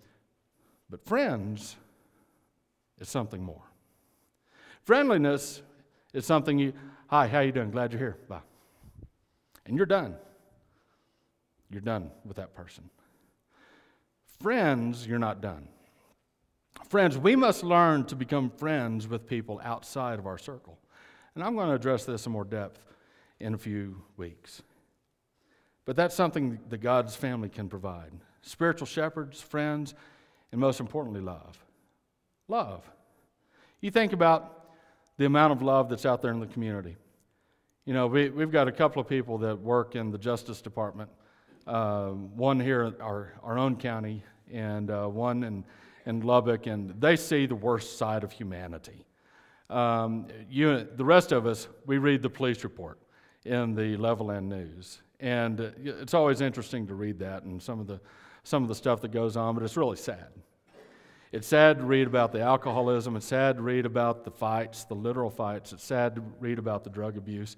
But 0.89 1.04
friends 1.06 1.78
is 3.00 3.10
something 3.10 3.41
more. 3.41 3.66
Friendliness 4.88 5.62
is 6.13 6.26
something 6.26 6.58
you, 6.58 6.71
hi, 7.08 7.28
how 7.28 7.41
you 7.41 7.52
doing? 7.52 7.71
Glad 7.71 7.91
you're 7.91 8.00
here. 8.00 8.17
Bye. 8.30 8.39
And 9.65 9.76
you're 9.76 9.86
done. 9.86 10.15
You're 11.69 11.82
done 11.82 12.10
with 12.23 12.38
that 12.38 12.56
person. 12.56 12.89
Friends, 14.39 15.06
you're 15.06 15.19
not 15.19 15.41
done. 15.41 15.67
Friends, 16.88 17.17
we 17.17 17.36
must 17.36 17.65
learn 17.65 18.06
to 18.06 18.15
become 18.15 18.50
friends 18.50 19.10
with 19.10 19.28
people 19.28 19.60
outside 19.62 20.19
of 20.19 20.26
our 20.26 20.38
circle. 20.38 20.80
And 21.36 21.43
I'm 21.43 21.56
going 21.56 21.67
to 21.67 21.76
address 21.76 22.06
this 22.06 22.26
in 22.26 22.32
more 22.32 22.45
depth 22.45 22.86
in 23.41 23.56
a 23.56 23.58
few 23.58 24.02
weeks. 24.15 24.62
But 25.84 25.97
that's 25.97 26.15
something 26.15 26.60
that 26.69 26.78
God's 26.78 27.13
family 27.13 27.50
can 27.50 27.67
provide 27.67 28.13
spiritual 28.41 28.88
shepherds, 28.88 29.41
friends, 29.41 29.95
and 30.54 30.62
most 30.62 30.80
importantly, 30.80 31.19
love. 31.19 31.62
Love. 32.47 32.89
You 33.82 33.91
think 33.91 34.13
about 34.13 34.57
the 35.17 35.25
amount 35.25 35.51
of 35.51 35.62
love 35.62 35.89
that's 35.89 36.06
out 36.06 36.21
there 36.21 36.32
in 36.32 36.39
the 36.39 36.47
community. 36.47 36.95
You 37.86 37.93
know, 37.93 38.08
we, 38.08 38.30
we've 38.30 38.51
got 38.51 38.67
a 38.67 38.71
couple 38.71 39.01
of 39.01 39.08
people 39.08 39.38
that 39.39 39.60
work 39.60 39.95
in 39.95 40.12
the 40.12 40.17
Justice 40.17 40.62
Department, 40.62 41.10
uh, 41.65 42.10
one 42.10 42.60
here 42.60 42.84
in 42.84 43.01
our, 43.01 43.34
our 43.43 43.58
own 43.58 43.77
county, 43.77 44.23
and 44.51 44.91
uh, 44.91 45.08
one 45.08 45.43
in, 45.43 45.63
in 46.06 46.21
Lubbock, 46.21 46.67
and 46.67 46.99
they 46.99 47.15
see 47.15 47.45
the 47.45 47.56
worst 47.56 47.97
side 47.97 48.23
of 48.23 48.32
humanity. 48.32 49.06
Um, 49.69 50.27
you, 50.49 50.88
the 50.95 51.06
rest 51.06 51.32
of 51.32 51.45
us, 51.45 51.67
we 51.86 51.97
read 51.97 52.21
the 52.21 52.30
police 52.30 52.63
report 52.63 52.99
in 53.45 53.75
the 53.75 53.97
Levelland 53.97 54.47
News. 54.47 54.99
And 55.19 55.60
uh, 55.60 55.69
it's 55.84 56.13
always 56.13 56.41
interesting 56.41 56.88
to 56.88 56.95
read 56.95 57.19
that 57.19 57.43
and 57.43 57.62
some 57.62 57.80
of, 57.80 57.88
the, 57.88 57.99
some 58.43 58.63
of 58.63 58.69
the 58.69 58.75
stuff 58.75 59.01
that 59.01 59.12
goes 59.12 59.36
on, 59.36 59.56
but 59.56 59.63
it's 59.63 59.77
really 59.77 59.97
sad. 59.97 60.27
It's 61.32 61.48
sad 61.48 61.80
to 61.80 61.84
read 61.84 62.08
about 62.08 62.32
the 62.32 62.42
alcoholism. 62.42 63.16
It's 63.16 63.26
sad 63.26 63.58
to 63.58 63.62
read 63.62 63.86
about 63.86 64.24
the 64.24 64.32
fights, 64.32 64.86
the 64.86 64.94
literal 64.96 65.30
fights. 65.30 65.74
It's 65.74 65.84
sad 65.84 66.16
to 66.16 66.24
read 66.40 66.60
about 66.60 66.84
the 66.84 66.90
drug 66.90 67.18
abuse. 67.18 67.56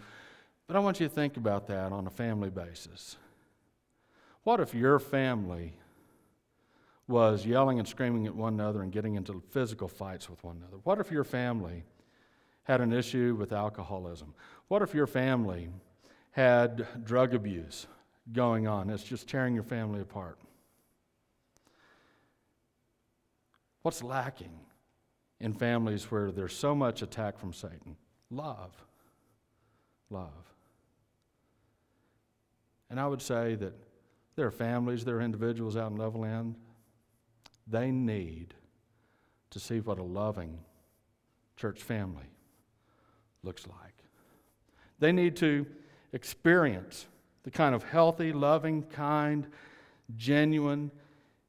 But 0.67 0.75
I 0.75 0.79
want 0.79 0.99
you 0.99 1.07
to 1.07 1.13
think 1.13 1.37
about 1.37 1.67
that 1.67 1.91
on 1.91 2.07
a 2.07 2.09
family 2.09 2.49
basis. 2.49 3.17
What 4.43 4.59
if 4.59 4.73
your 4.73 4.99
family 4.99 5.73
was 7.07 7.45
yelling 7.45 7.79
and 7.79 7.87
screaming 7.87 8.27
at 8.27 8.35
one 8.35 8.53
another 8.53 8.81
and 8.81 8.91
getting 8.91 9.15
into 9.15 9.41
physical 9.51 9.87
fights 9.87 10.29
with 10.29 10.43
one 10.43 10.57
another? 10.57 10.77
What 10.83 10.99
if 10.99 11.11
your 11.11 11.23
family 11.23 11.83
had 12.63 12.81
an 12.81 12.93
issue 12.93 13.35
with 13.37 13.51
alcoholism? 13.51 14.33
What 14.67 14.81
if 14.81 14.93
your 14.93 15.07
family 15.07 15.69
had 16.31 16.87
drug 17.03 17.33
abuse 17.33 17.87
going 18.31 18.67
on. 18.67 18.89
It's 18.89 19.03
just 19.03 19.27
tearing 19.27 19.53
your 19.53 19.63
family 19.63 20.01
apart. 20.01 20.39
What's 23.89 24.03
lacking 24.03 24.51
in 25.39 25.51
families 25.51 26.11
where 26.11 26.31
there's 26.31 26.55
so 26.55 26.75
much 26.75 27.01
attack 27.01 27.39
from 27.39 27.53
Satan? 27.53 27.95
Love. 28.29 28.71
Love. 30.11 30.53
And 32.91 32.99
I 32.99 33.07
would 33.07 33.23
say 33.23 33.55
that 33.55 33.73
there 34.35 34.45
are 34.45 34.51
families, 34.51 35.03
there 35.05 35.15
are 35.15 35.21
individuals 35.21 35.75
out 35.75 35.89
in 35.89 35.97
Levelland, 35.97 36.53
they 37.65 37.89
need 37.89 38.53
to 39.49 39.59
see 39.59 39.79
what 39.79 39.97
a 39.97 40.03
loving 40.03 40.59
church 41.55 41.81
family 41.81 42.29
looks 43.41 43.65
like. 43.65 44.03
They 44.99 45.11
need 45.11 45.35
to 45.37 45.65
experience 46.13 47.07
the 47.41 47.49
kind 47.49 47.73
of 47.73 47.81
healthy, 47.81 48.33
loving, 48.33 48.83
kind, 48.83 49.47
genuine 50.15 50.91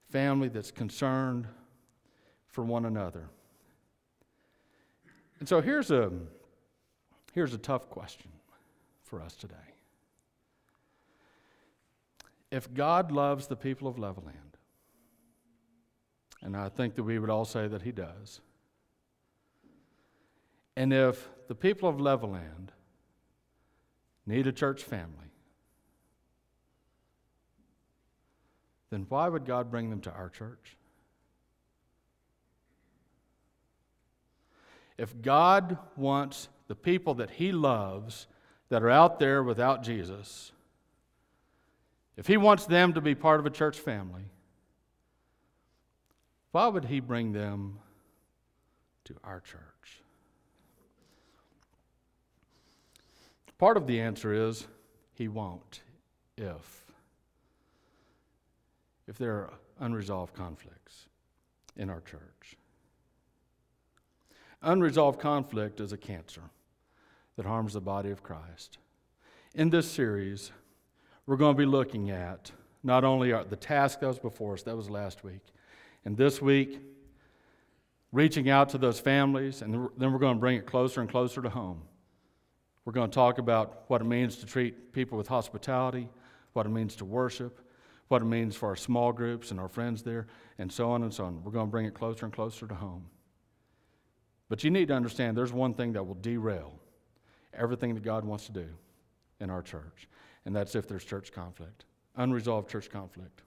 family 0.08 0.48
that's 0.48 0.70
concerned 0.70 1.46
for 2.50 2.64
one 2.64 2.84
another. 2.84 3.28
And 5.38 5.48
so 5.48 5.60
here's 5.60 5.90
a, 5.90 6.12
here's 7.32 7.54
a 7.54 7.58
tough 7.58 7.88
question 7.88 8.30
for 9.02 9.20
us 9.20 9.34
today. 9.34 9.54
If 12.50 12.72
God 12.74 13.12
loves 13.12 13.46
the 13.46 13.56
people 13.56 13.88
of 13.88 13.96
Levelland, 13.96 14.56
and 16.42 16.56
I 16.56 16.68
think 16.68 16.94
that 16.96 17.04
we 17.04 17.18
would 17.18 17.30
all 17.30 17.44
say 17.44 17.68
that 17.68 17.82
He 17.82 17.92
does, 17.92 18.40
and 20.76 20.92
if 20.92 21.28
the 21.48 21.54
people 21.54 21.88
of 21.88 21.96
Levelland 21.96 22.70
need 24.26 24.46
a 24.46 24.52
church 24.52 24.82
family, 24.82 25.30
then 28.90 29.06
why 29.08 29.28
would 29.28 29.44
God 29.44 29.70
bring 29.70 29.90
them 29.90 30.00
to 30.00 30.10
our 30.10 30.28
church? 30.28 30.76
If 35.00 35.22
God 35.22 35.78
wants 35.96 36.50
the 36.68 36.74
people 36.74 37.14
that 37.14 37.30
He 37.30 37.52
loves 37.52 38.26
that 38.68 38.82
are 38.82 38.90
out 38.90 39.18
there 39.18 39.42
without 39.42 39.82
Jesus, 39.82 40.52
if 42.18 42.26
He 42.26 42.36
wants 42.36 42.66
them 42.66 42.92
to 42.92 43.00
be 43.00 43.14
part 43.14 43.40
of 43.40 43.46
a 43.46 43.50
church 43.50 43.78
family, 43.78 44.24
why 46.52 46.68
would 46.68 46.84
He 46.84 47.00
bring 47.00 47.32
them 47.32 47.78
to 49.04 49.16
our 49.24 49.40
church? 49.40 50.02
Part 53.56 53.78
of 53.78 53.86
the 53.86 54.02
answer 54.02 54.34
is 54.34 54.66
He 55.14 55.28
won't 55.28 55.80
if. 56.36 56.92
If 59.08 59.16
there 59.16 59.32
are 59.32 59.54
unresolved 59.80 60.34
conflicts 60.34 61.06
in 61.74 61.88
our 61.88 62.02
church. 62.02 62.58
Unresolved 64.62 65.18
conflict 65.18 65.80
is 65.80 65.92
a 65.92 65.96
cancer 65.96 66.42
that 67.36 67.46
harms 67.46 67.72
the 67.72 67.80
body 67.80 68.10
of 68.10 68.22
Christ. 68.22 68.76
In 69.54 69.70
this 69.70 69.90
series, 69.90 70.52
we're 71.26 71.36
going 71.36 71.54
to 71.54 71.58
be 71.58 71.66
looking 71.66 72.10
at 72.10 72.50
not 72.82 73.02
only 73.02 73.32
the 73.32 73.56
task 73.56 74.00
that 74.00 74.08
was 74.08 74.18
before 74.18 74.54
us, 74.54 74.62
that 74.64 74.76
was 74.76 74.90
last 74.90 75.24
week, 75.24 75.40
and 76.04 76.16
this 76.16 76.42
week, 76.42 76.80
reaching 78.12 78.50
out 78.50 78.68
to 78.70 78.78
those 78.78 79.00
families, 79.00 79.62
and 79.62 79.88
then 79.96 80.12
we're 80.12 80.18
going 80.18 80.36
to 80.36 80.40
bring 80.40 80.56
it 80.56 80.66
closer 80.66 81.00
and 81.00 81.08
closer 81.08 81.40
to 81.40 81.48
home. 81.48 81.82
We're 82.84 82.92
going 82.92 83.10
to 83.10 83.14
talk 83.14 83.38
about 83.38 83.84
what 83.88 84.00
it 84.00 84.06
means 84.06 84.36
to 84.38 84.46
treat 84.46 84.92
people 84.92 85.16
with 85.16 85.28
hospitality, 85.28 86.08
what 86.52 86.66
it 86.66 86.70
means 86.70 86.96
to 86.96 87.04
worship, 87.04 87.60
what 88.08 88.20
it 88.20 88.26
means 88.26 88.56
for 88.56 88.68
our 88.68 88.76
small 88.76 89.12
groups 89.12 89.52
and 89.52 89.60
our 89.60 89.68
friends 89.68 90.02
there, 90.02 90.26
and 90.58 90.70
so 90.70 90.90
on 90.90 91.02
and 91.02 91.14
so 91.14 91.24
on. 91.24 91.44
We're 91.44 91.52
going 91.52 91.66
to 91.66 91.70
bring 91.70 91.86
it 91.86 91.94
closer 91.94 92.26
and 92.26 92.34
closer 92.34 92.66
to 92.66 92.74
home. 92.74 93.06
But 94.50 94.64
you 94.64 94.70
need 94.70 94.88
to 94.88 94.94
understand 94.94 95.36
there's 95.36 95.52
one 95.52 95.72
thing 95.72 95.92
that 95.92 96.04
will 96.06 96.16
derail 96.16 96.72
everything 97.54 97.94
that 97.94 98.02
God 98.02 98.24
wants 98.24 98.46
to 98.46 98.52
do 98.52 98.66
in 99.40 99.48
our 99.48 99.62
church, 99.62 100.08
and 100.44 100.54
that's 100.54 100.74
if 100.74 100.86
there's 100.86 101.04
church 101.04 101.32
conflict, 101.32 101.84
unresolved 102.16 102.68
church 102.68 102.90
conflict. 102.90 103.42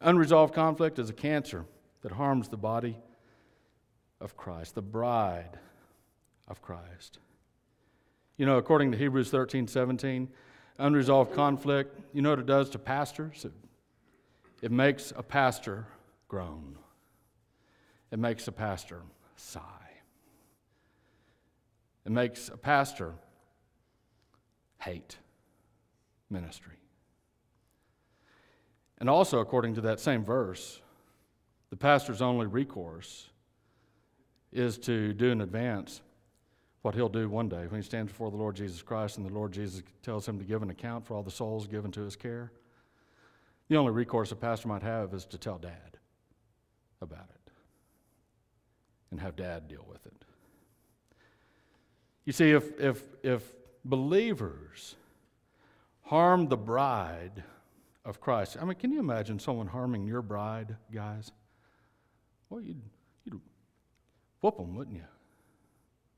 Unresolved 0.00 0.52
conflict 0.52 0.98
is 0.98 1.08
a 1.08 1.14
cancer 1.14 1.64
that 2.02 2.12
harms 2.12 2.48
the 2.48 2.56
body 2.56 2.98
of 4.20 4.36
Christ, 4.36 4.74
the 4.74 4.82
bride 4.82 5.58
of 6.48 6.60
Christ. 6.60 7.20
You 8.36 8.44
know, 8.44 8.58
according 8.58 8.90
to 8.92 8.98
Hebrews 8.98 9.30
13 9.30 9.68
17, 9.68 10.28
unresolved 10.78 11.32
conflict, 11.32 11.98
you 12.12 12.22
know 12.22 12.30
what 12.30 12.40
it 12.40 12.46
does 12.46 12.70
to 12.70 12.78
pastors? 12.80 13.44
It, 13.44 13.52
it 14.62 14.72
makes 14.72 15.12
a 15.16 15.22
pastor 15.22 15.86
groan, 16.26 16.76
it 18.10 18.18
makes 18.18 18.48
a 18.48 18.52
pastor 18.52 19.02
sigh. 19.36 19.83
It 22.04 22.12
makes 22.12 22.48
a 22.48 22.56
pastor 22.56 23.14
hate 24.80 25.16
ministry. 26.30 26.74
And 28.98 29.08
also, 29.08 29.38
according 29.38 29.74
to 29.74 29.80
that 29.82 30.00
same 30.00 30.24
verse, 30.24 30.80
the 31.70 31.76
pastor's 31.76 32.22
only 32.22 32.46
recourse 32.46 33.30
is 34.52 34.78
to 34.78 35.12
do 35.12 35.30
in 35.30 35.40
advance 35.40 36.00
what 36.82 36.94
he'll 36.94 37.08
do 37.08 37.28
one 37.28 37.48
day 37.48 37.66
when 37.66 37.80
he 37.80 37.84
stands 37.84 38.12
before 38.12 38.30
the 38.30 38.36
Lord 38.36 38.54
Jesus 38.54 38.82
Christ 38.82 39.16
and 39.16 39.26
the 39.26 39.32
Lord 39.32 39.52
Jesus 39.52 39.82
tells 40.02 40.28
him 40.28 40.38
to 40.38 40.44
give 40.44 40.62
an 40.62 40.70
account 40.70 41.06
for 41.06 41.14
all 41.14 41.22
the 41.22 41.30
souls 41.30 41.66
given 41.66 41.90
to 41.92 42.02
his 42.02 42.14
care. 42.14 42.52
The 43.68 43.76
only 43.76 43.92
recourse 43.92 44.30
a 44.32 44.36
pastor 44.36 44.68
might 44.68 44.82
have 44.82 45.14
is 45.14 45.24
to 45.26 45.38
tell 45.38 45.58
dad 45.58 45.98
about 47.00 47.30
it 47.34 47.50
and 49.10 49.20
have 49.20 49.34
dad 49.34 49.66
deal 49.66 49.86
with 49.88 50.04
it. 50.06 50.24
You 52.24 52.32
see, 52.32 52.50
if, 52.52 52.78
if, 52.80 53.02
if 53.22 53.42
believers 53.84 54.96
harm 56.02 56.48
the 56.48 56.56
bride 56.56 57.42
of 58.04 58.20
Christ, 58.20 58.56
I 58.60 58.64
mean, 58.64 58.76
can 58.76 58.92
you 58.92 59.00
imagine 59.00 59.38
someone 59.38 59.66
harming 59.66 60.06
your 60.06 60.22
bride, 60.22 60.76
guys? 60.92 61.32
Well, 62.48 62.60
you'd, 62.60 62.80
you'd 63.24 63.40
whoop 64.40 64.56
them, 64.56 64.74
wouldn't 64.74 64.96
you? 64.96 65.04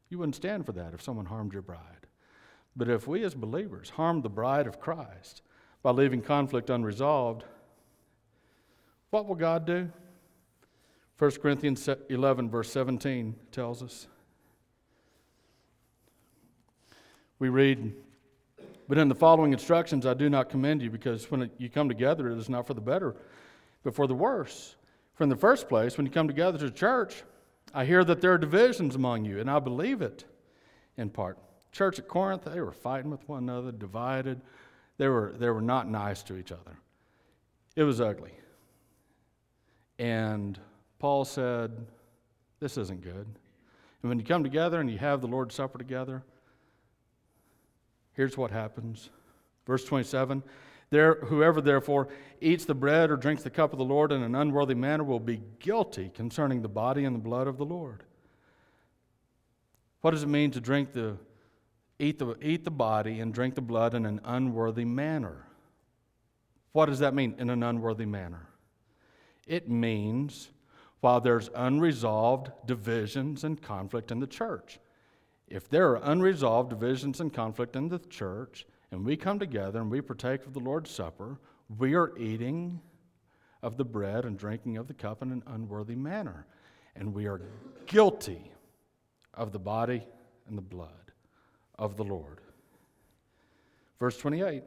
You 0.08 0.18
wouldn't 0.18 0.36
stand 0.36 0.66
for 0.66 0.72
that 0.72 0.94
if 0.94 1.02
someone 1.02 1.26
harmed 1.26 1.52
your 1.52 1.62
bride. 1.62 2.06
But 2.76 2.88
if 2.88 3.08
we 3.08 3.24
as 3.24 3.34
believers 3.34 3.90
harm 3.90 4.22
the 4.22 4.28
bride 4.28 4.66
of 4.66 4.80
Christ 4.80 5.42
by 5.82 5.90
leaving 5.90 6.22
conflict 6.22 6.70
unresolved, 6.70 7.44
what 9.10 9.26
will 9.26 9.34
God 9.34 9.66
do? 9.66 9.90
1 11.18 11.30
Corinthians 11.42 11.88
11, 12.10 12.50
verse 12.50 12.70
17 12.70 13.34
tells 13.50 13.82
us. 13.82 14.06
We 17.38 17.48
read, 17.48 17.92
But 18.88 18.98
in 18.98 19.08
the 19.08 19.14
following 19.14 19.52
instructions 19.52 20.06
I 20.06 20.14
do 20.14 20.30
not 20.30 20.48
commend 20.48 20.82
you, 20.82 20.90
because 20.90 21.30
when 21.30 21.50
you 21.58 21.68
come 21.68 21.88
together, 21.88 22.30
it 22.30 22.38
is 22.38 22.48
not 22.48 22.66
for 22.66 22.74
the 22.74 22.80
better, 22.80 23.14
but 23.82 23.94
for 23.94 24.06
the 24.06 24.14
worse. 24.14 24.76
For 25.14 25.24
in 25.24 25.30
the 25.30 25.36
first 25.36 25.68
place, 25.68 25.96
when 25.96 26.06
you 26.06 26.12
come 26.12 26.28
together 26.28 26.58
to 26.58 26.70
church, 26.70 27.22
I 27.74 27.84
hear 27.84 28.04
that 28.04 28.20
there 28.20 28.32
are 28.32 28.38
divisions 28.38 28.94
among 28.94 29.24
you, 29.24 29.40
and 29.40 29.50
I 29.50 29.58
believe 29.58 30.02
it 30.02 30.24
in 30.96 31.10
part. 31.10 31.38
Church 31.72 31.98
at 31.98 32.08
Corinth, 32.08 32.44
they 32.44 32.60
were 32.60 32.72
fighting 32.72 33.10
with 33.10 33.28
one 33.28 33.42
another, 33.42 33.72
divided. 33.72 34.40
They 34.98 35.08
were, 35.08 35.34
they 35.36 35.50
were 35.50 35.60
not 35.60 35.88
nice 35.88 36.22
to 36.24 36.36
each 36.36 36.52
other. 36.52 36.78
It 37.74 37.82
was 37.82 38.00
ugly. 38.00 38.32
And 39.98 40.58
Paul 40.98 41.24
said, 41.24 41.72
This 42.60 42.78
isn't 42.78 43.02
good. 43.02 43.26
And 44.02 44.08
when 44.08 44.18
you 44.18 44.24
come 44.24 44.42
together 44.42 44.80
and 44.80 44.90
you 44.90 44.98
have 44.98 45.20
the 45.20 45.26
Lord's 45.26 45.54
Supper 45.54 45.78
together, 45.78 46.22
Here's 48.16 48.36
what 48.36 48.50
happens. 48.50 49.10
Verse 49.66 49.84
27 49.84 50.42
there, 50.90 51.16
Whoever 51.16 51.60
therefore 51.60 52.08
eats 52.40 52.64
the 52.64 52.74
bread 52.74 53.10
or 53.10 53.16
drinks 53.16 53.42
the 53.42 53.50
cup 53.50 53.72
of 53.72 53.78
the 53.78 53.84
Lord 53.84 54.12
in 54.12 54.22
an 54.22 54.34
unworthy 54.34 54.74
manner 54.74 55.04
will 55.04 55.20
be 55.20 55.42
guilty 55.58 56.10
concerning 56.14 56.62
the 56.62 56.68
body 56.68 57.04
and 57.04 57.14
the 57.14 57.20
blood 57.20 57.48
of 57.48 57.58
the 57.58 57.64
Lord. 57.64 58.04
What 60.00 60.12
does 60.12 60.22
it 60.22 60.28
mean 60.28 60.52
to 60.52 60.60
drink 60.60 60.92
the, 60.92 61.16
eat 61.98 62.18
the, 62.18 62.36
eat 62.40 62.64
the 62.64 62.70
body 62.70 63.18
and 63.20 63.34
drink 63.34 63.56
the 63.56 63.60
blood 63.60 63.94
in 63.94 64.06
an 64.06 64.20
unworthy 64.24 64.84
manner? 64.84 65.46
What 66.72 66.86
does 66.86 67.00
that 67.00 67.14
mean, 67.14 67.34
in 67.38 67.50
an 67.50 67.62
unworthy 67.62 68.06
manner? 68.06 68.48
It 69.46 69.68
means 69.68 70.50
while 71.00 71.20
there's 71.20 71.50
unresolved 71.54 72.50
divisions 72.66 73.42
and 73.42 73.60
conflict 73.60 74.12
in 74.12 74.20
the 74.20 74.26
church. 74.26 74.78
If 75.48 75.68
there 75.68 75.90
are 75.90 76.00
unresolved 76.02 76.70
divisions 76.70 77.20
and 77.20 77.32
conflict 77.32 77.76
in 77.76 77.88
the 77.88 77.98
church, 77.98 78.66
and 78.90 79.04
we 79.04 79.16
come 79.16 79.38
together 79.38 79.80
and 79.80 79.90
we 79.90 80.00
partake 80.00 80.44
of 80.44 80.54
the 80.54 80.60
Lord's 80.60 80.90
Supper, 80.90 81.38
we 81.78 81.94
are 81.94 82.16
eating 82.18 82.80
of 83.62 83.76
the 83.76 83.84
bread 83.84 84.24
and 84.24 84.38
drinking 84.38 84.76
of 84.76 84.86
the 84.86 84.94
cup 84.94 85.22
in 85.22 85.32
an 85.32 85.42
unworthy 85.46 85.96
manner. 85.96 86.46
And 86.94 87.14
we 87.14 87.26
are 87.26 87.40
guilty 87.86 88.50
of 89.34 89.52
the 89.52 89.58
body 89.58 90.02
and 90.48 90.56
the 90.56 90.62
blood 90.62 91.12
of 91.78 91.96
the 91.96 92.04
Lord. 92.04 92.40
Verse 93.98 94.16
28 94.16 94.62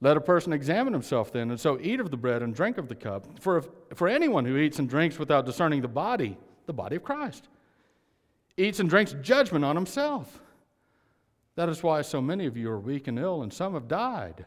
Let 0.00 0.16
a 0.16 0.20
person 0.20 0.52
examine 0.52 0.92
himself 0.92 1.32
then, 1.32 1.50
and 1.50 1.60
so 1.60 1.78
eat 1.80 2.00
of 2.00 2.10
the 2.10 2.16
bread 2.16 2.42
and 2.42 2.54
drink 2.54 2.78
of 2.78 2.88
the 2.88 2.94
cup. 2.94 3.40
For, 3.40 3.58
if, 3.58 3.68
for 3.94 4.08
anyone 4.08 4.44
who 4.44 4.56
eats 4.56 4.78
and 4.78 4.88
drinks 4.88 5.18
without 5.18 5.46
discerning 5.46 5.80
the 5.80 5.88
body, 5.88 6.36
the 6.66 6.72
body 6.72 6.96
of 6.96 7.02
Christ, 7.02 7.48
eats 8.56 8.80
and 8.80 8.88
drinks 8.88 9.14
judgment 9.22 9.64
on 9.64 9.76
himself. 9.76 10.40
That 11.56 11.68
is 11.68 11.82
why 11.82 12.02
so 12.02 12.20
many 12.20 12.46
of 12.46 12.56
you 12.56 12.70
are 12.70 12.80
weak 12.80 13.06
and 13.06 13.18
ill, 13.18 13.42
and 13.42 13.52
some 13.52 13.74
have 13.74 13.88
died. 13.88 14.44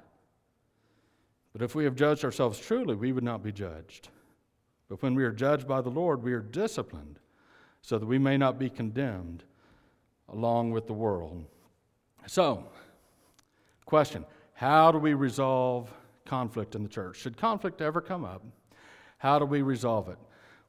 But 1.54 1.62
if 1.62 1.74
we 1.74 1.86
have 1.86 1.96
judged 1.96 2.26
ourselves 2.26 2.60
truly, 2.60 2.96
we 2.96 3.12
would 3.12 3.24
not 3.24 3.43
be 3.43 3.52
judged. 3.52 4.10
But 4.89 5.02
when 5.02 5.15
we 5.15 5.24
are 5.24 5.32
judged 5.32 5.67
by 5.67 5.82
the 5.82 5.89
Lord, 5.89 6.22
we 6.22 6.34
are 6.34 6.41
disciplined, 6.41 7.20
so 7.82 7.98
that 7.98 8.06
we 8.06 8.17
may 8.17 8.38
not 8.38 8.60
be 8.60 8.70
condemned 8.70 9.43
along 10.30 10.72
with 10.72 10.88
the 10.88 10.93
world. 10.93 11.46
So, 12.26 12.65
question 13.86 14.26
How 14.54 14.91
do 14.91 14.98
we 14.98 15.13
resolve 15.13 15.91
conflict 16.26 16.76
in 16.76 16.84
the 16.84 16.89
church? 16.89 17.17
Should 17.17 17.38
conflict 17.38 17.82
ever 17.82 18.02
come 18.02 18.26
up? 18.26 18.43
How 19.17 19.39
do 19.39 19.46
we 19.46 19.62
resolve 19.62 20.10
it? 20.10 20.17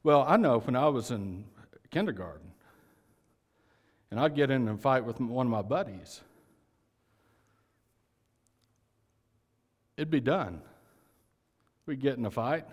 Well, 0.03 0.23
I 0.27 0.37
know 0.37 0.59
when 0.59 0.75
I 0.75 0.87
was 0.87 1.11
in 1.11 1.45
kindergarten, 1.91 2.48
and 4.11 4.19
I'd 4.19 4.35
get 4.35 4.49
in 4.49 4.67
and 4.67 4.81
fight 4.81 5.05
with 5.05 5.19
one 5.19 5.47
of 5.47 5.51
my 5.51 5.61
buddies, 5.61 6.21
it'd 9.97 10.09
be 10.09 10.19
done. 10.19 10.61
We'd 11.85 12.01
get 12.01 12.17
in 12.17 12.25
a 12.25 12.31
fight, 12.31 12.65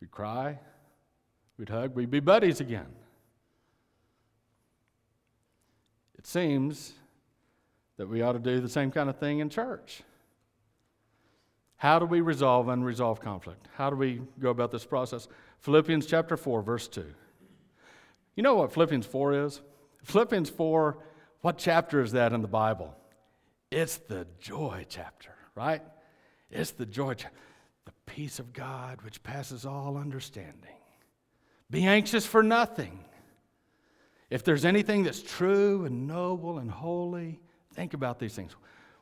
we'd 0.00 0.10
cry, 0.10 0.58
we'd 1.58 1.68
hug, 1.68 1.94
we'd 1.94 2.10
be 2.10 2.20
buddies 2.20 2.60
again. 2.60 2.88
It 6.18 6.26
seems 6.26 6.92
that 7.96 8.08
we 8.08 8.22
ought 8.22 8.32
to 8.32 8.38
do 8.38 8.60
the 8.60 8.68
same 8.68 8.90
kind 8.90 9.08
of 9.08 9.16
thing 9.18 9.38
in 9.38 9.48
church. 9.48 10.02
How 11.76 11.98
do 11.98 12.06
we 12.06 12.20
resolve 12.20 12.68
unresolved 12.68 13.22
conflict? 13.22 13.68
How 13.76 13.90
do 13.90 13.96
we 13.96 14.22
go 14.40 14.50
about 14.50 14.72
this 14.72 14.84
process? 14.84 15.28
Philippians 15.60 16.06
chapter 16.06 16.36
4, 16.36 16.62
verse 16.62 16.88
2. 16.88 17.04
You 18.34 18.42
know 18.42 18.54
what 18.54 18.72
Philippians 18.72 19.06
4 19.06 19.44
is? 19.44 19.60
Philippians 20.04 20.50
4, 20.50 20.98
what 21.40 21.58
chapter 21.58 22.00
is 22.00 22.12
that 22.12 22.32
in 22.32 22.42
the 22.42 22.48
Bible? 22.48 22.96
It's 23.70 23.96
the 23.96 24.26
joy 24.40 24.86
chapter, 24.88 25.30
right? 25.54 25.82
It's 26.50 26.70
the 26.72 26.86
joy 26.86 27.14
chapter 27.14 27.36
the 27.86 27.92
peace 28.04 28.38
of 28.38 28.52
God 28.52 29.00
which 29.02 29.22
passes 29.22 29.64
all 29.64 29.96
understanding. 29.96 30.74
Be 31.70 31.86
anxious 31.86 32.26
for 32.26 32.42
nothing. 32.42 33.04
If 34.28 34.44
there's 34.44 34.64
anything 34.64 35.04
that's 35.04 35.22
true 35.22 35.84
and 35.84 36.06
noble 36.06 36.58
and 36.58 36.70
holy, 36.70 37.40
think 37.74 37.94
about 37.94 38.18
these 38.18 38.34
things. 38.34 38.54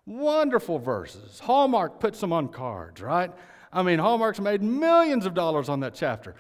Wonderful 0.07 0.79
verses. 0.79 1.41
Hallmark 1.41 1.99
puts 1.99 2.21
them 2.21 2.33
on 2.33 2.49
cards, 2.49 3.01
right? 3.01 3.33
I 3.73 3.83
mean, 3.83 3.99
Hallmark's 3.99 4.39
made 4.39 4.63
millions 4.63 5.25
of 5.25 5.33
dollars 5.33 5.71
on 5.71 5.81
that 5.81 5.95
chapter. 5.95 6.37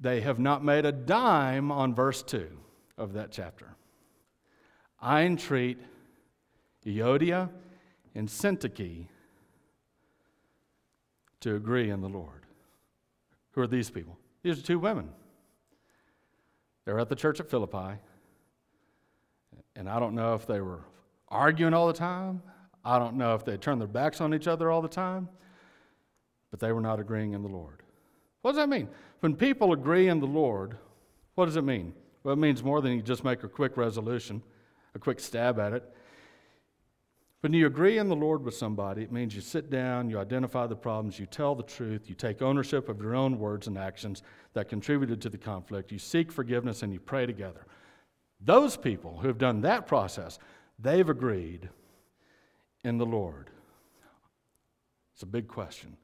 They 0.00 0.20
have 0.20 0.40
not 0.40 0.64
made 0.64 0.84
a 0.84 0.92
dime 0.92 1.70
on 1.70 1.94
verse 1.94 2.22
2 2.24 2.58
of 2.96 3.14
that 3.14 3.30
chapter. 3.32 3.74
I 5.00 5.22
entreat 5.22 5.78
Euodia 6.86 7.48
and 8.14 8.28
Syntyche 8.28 9.06
to 11.40 11.54
agree 11.56 11.90
in 11.90 12.00
the 12.00 12.08
Lord. 12.08 12.46
Who 13.52 13.60
are 13.60 13.66
these 13.66 13.90
people? 13.90 14.16
These 14.42 14.58
are 14.58 14.62
two 14.62 14.78
women. 14.78 15.10
They're 16.84 16.98
at 16.98 17.08
the 17.08 17.16
church 17.16 17.40
at 17.40 17.50
Philippi. 17.50 17.98
And 19.76 19.88
I 19.88 19.98
don't 19.98 20.14
know 20.14 20.34
if 20.34 20.46
they 20.46 20.60
were 20.60 20.80
arguing 21.28 21.74
all 21.74 21.86
the 21.86 21.92
time. 21.92 22.42
I 22.84 22.98
don't 22.98 23.16
know 23.16 23.34
if 23.34 23.44
they 23.44 23.56
turned 23.56 23.80
their 23.80 23.88
backs 23.88 24.20
on 24.20 24.34
each 24.34 24.46
other 24.46 24.70
all 24.70 24.82
the 24.82 24.88
time. 24.88 25.28
But 26.50 26.60
they 26.60 26.72
were 26.72 26.80
not 26.80 27.00
agreeing 27.00 27.32
in 27.32 27.42
the 27.42 27.48
Lord. 27.48 27.82
What 28.42 28.52
does 28.52 28.58
that 28.58 28.68
mean? 28.68 28.88
When 29.20 29.34
people 29.34 29.72
agree 29.72 30.08
in 30.08 30.20
the 30.20 30.26
Lord, 30.26 30.76
what 31.34 31.46
does 31.46 31.56
it 31.56 31.64
mean? 31.64 31.94
Well, 32.22 32.34
it 32.34 32.38
means 32.38 32.62
more 32.62 32.80
than 32.80 32.92
you 32.92 33.02
just 33.02 33.24
make 33.24 33.42
a 33.42 33.48
quick 33.48 33.76
resolution, 33.76 34.42
a 34.94 34.98
quick 34.98 35.18
stab 35.18 35.58
at 35.58 35.72
it. 35.72 35.82
When 37.40 37.52
you 37.52 37.66
agree 37.66 37.98
in 37.98 38.08
the 38.08 38.14
Lord 38.14 38.44
with 38.44 38.54
somebody, 38.54 39.02
it 39.02 39.10
means 39.10 39.34
you 39.34 39.40
sit 39.40 39.68
down, 39.68 40.08
you 40.08 40.20
identify 40.20 40.68
the 40.68 40.76
problems, 40.76 41.18
you 41.18 41.26
tell 41.26 41.56
the 41.56 41.64
truth, 41.64 42.08
you 42.08 42.14
take 42.14 42.40
ownership 42.40 42.88
of 42.88 43.00
your 43.00 43.16
own 43.16 43.36
words 43.36 43.66
and 43.66 43.76
actions 43.76 44.22
that 44.54 44.68
contributed 44.68 45.20
to 45.22 45.28
the 45.28 45.38
conflict, 45.38 45.90
you 45.90 45.98
seek 45.98 46.30
forgiveness, 46.30 46.84
and 46.84 46.92
you 46.92 47.00
pray 47.00 47.26
together. 47.26 47.66
Those 48.40 48.76
people 48.76 49.18
who 49.18 49.26
have 49.26 49.38
done 49.38 49.60
that 49.62 49.88
process, 49.88 50.38
they've 50.78 51.08
agreed 51.08 51.68
in 52.84 52.98
the 52.98 53.06
Lord. 53.06 53.50
It's 55.14 55.24
a 55.24 55.26
big 55.26 55.48
question. 55.48 55.96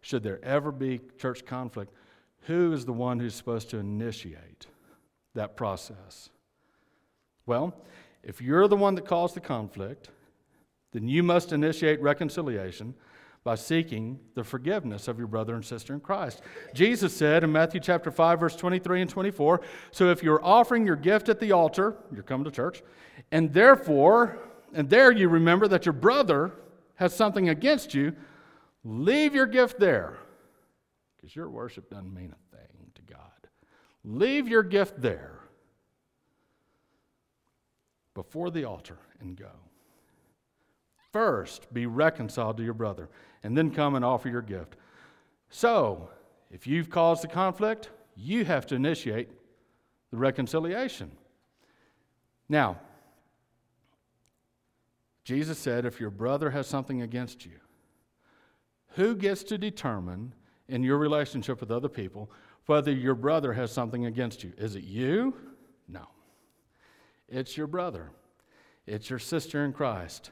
Should 0.00 0.22
there 0.22 0.44
ever 0.44 0.70
be 0.70 1.00
church 1.18 1.44
conflict, 1.44 1.92
who 2.42 2.72
is 2.72 2.84
the 2.84 2.92
one 2.92 3.18
who's 3.18 3.34
supposed 3.34 3.70
to 3.70 3.78
initiate 3.78 4.68
that 5.34 5.56
process? 5.56 6.30
Well, 7.46 7.74
if 8.22 8.40
you're 8.40 8.68
the 8.68 8.76
one 8.76 8.94
that 8.94 9.06
caused 9.06 9.34
the 9.34 9.40
conflict, 9.40 10.10
then 10.92 11.08
you 11.08 11.22
must 11.22 11.52
initiate 11.52 12.00
reconciliation 12.00 12.94
by 13.42 13.54
seeking 13.54 14.18
the 14.34 14.42
forgiveness 14.42 15.06
of 15.06 15.18
your 15.18 15.26
brother 15.26 15.54
and 15.54 15.64
sister 15.64 15.92
in 15.92 16.00
Christ. 16.00 16.40
Jesus 16.72 17.14
said 17.14 17.44
in 17.44 17.52
Matthew 17.52 17.78
chapter 17.78 18.10
5 18.10 18.40
verse 18.40 18.56
23 18.56 19.02
and 19.02 19.10
24, 19.10 19.60
so 19.90 20.08
if 20.10 20.22
you're 20.22 20.42
offering 20.42 20.86
your 20.86 20.96
gift 20.96 21.28
at 21.28 21.40
the 21.40 21.52
altar, 21.52 21.96
you're 22.12 22.22
coming 22.22 22.44
to 22.44 22.50
church, 22.50 22.82
and 23.30 23.52
therefore, 23.52 24.38
and 24.72 24.88
there 24.88 25.12
you 25.12 25.28
remember 25.28 25.68
that 25.68 25.84
your 25.84 25.92
brother 25.92 26.52
has 26.94 27.14
something 27.14 27.50
against 27.50 27.92
you, 27.92 28.14
leave 28.82 29.34
your 29.34 29.46
gift 29.46 29.78
there. 29.78 30.16
Because 31.16 31.36
your 31.36 31.50
worship 31.50 31.90
doesn't 31.90 32.14
mean 32.14 32.28
God. 32.28 32.43
Leave 34.04 34.46
your 34.46 34.62
gift 34.62 35.00
there 35.00 35.40
before 38.14 38.50
the 38.50 38.64
altar 38.64 38.98
and 39.20 39.36
go. 39.36 39.50
First, 41.12 41.72
be 41.72 41.86
reconciled 41.86 42.56
to 42.58 42.64
your 42.64 42.74
brother, 42.74 43.08
and 43.42 43.56
then 43.56 43.70
come 43.70 43.94
and 43.94 44.04
offer 44.04 44.28
your 44.28 44.42
gift. 44.42 44.76
So, 45.48 46.10
if 46.50 46.66
you've 46.66 46.90
caused 46.90 47.22
the 47.22 47.28
conflict, 47.28 47.90
you 48.16 48.44
have 48.44 48.66
to 48.66 48.74
initiate 48.74 49.28
the 50.10 50.16
reconciliation. 50.16 51.12
Now, 52.48 52.80
Jesus 55.24 55.58
said, 55.58 55.86
if 55.86 56.00
your 56.00 56.10
brother 56.10 56.50
has 56.50 56.66
something 56.66 57.00
against 57.00 57.46
you, 57.46 57.58
who 58.90 59.16
gets 59.16 59.42
to 59.44 59.58
determine 59.58 60.34
in 60.68 60.82
your 60.82 60.98
relationship 60.98 61.60
with 61.60 61.70
other 61.70 61.88
people 61.88 62.30
whether 62.66 62.90
your 62.90 63.14
brother 63.14 63.52
has 63.52 63.70
something 63.70 64.06
against 64.06 64.42
you? 64.42 64.52
Is 64.56 64.76
it 64.76 64.84
you? 64.84 65.34
No. 65.88 66.06
It's 67.28 67.56
your 67.56 67.66
brother, 67.66 68.10
it's 68.86 69.10
your 69.10 69.18
sister 69.18 69.64
in 69.64 69.72
Christ. 69.72 70.30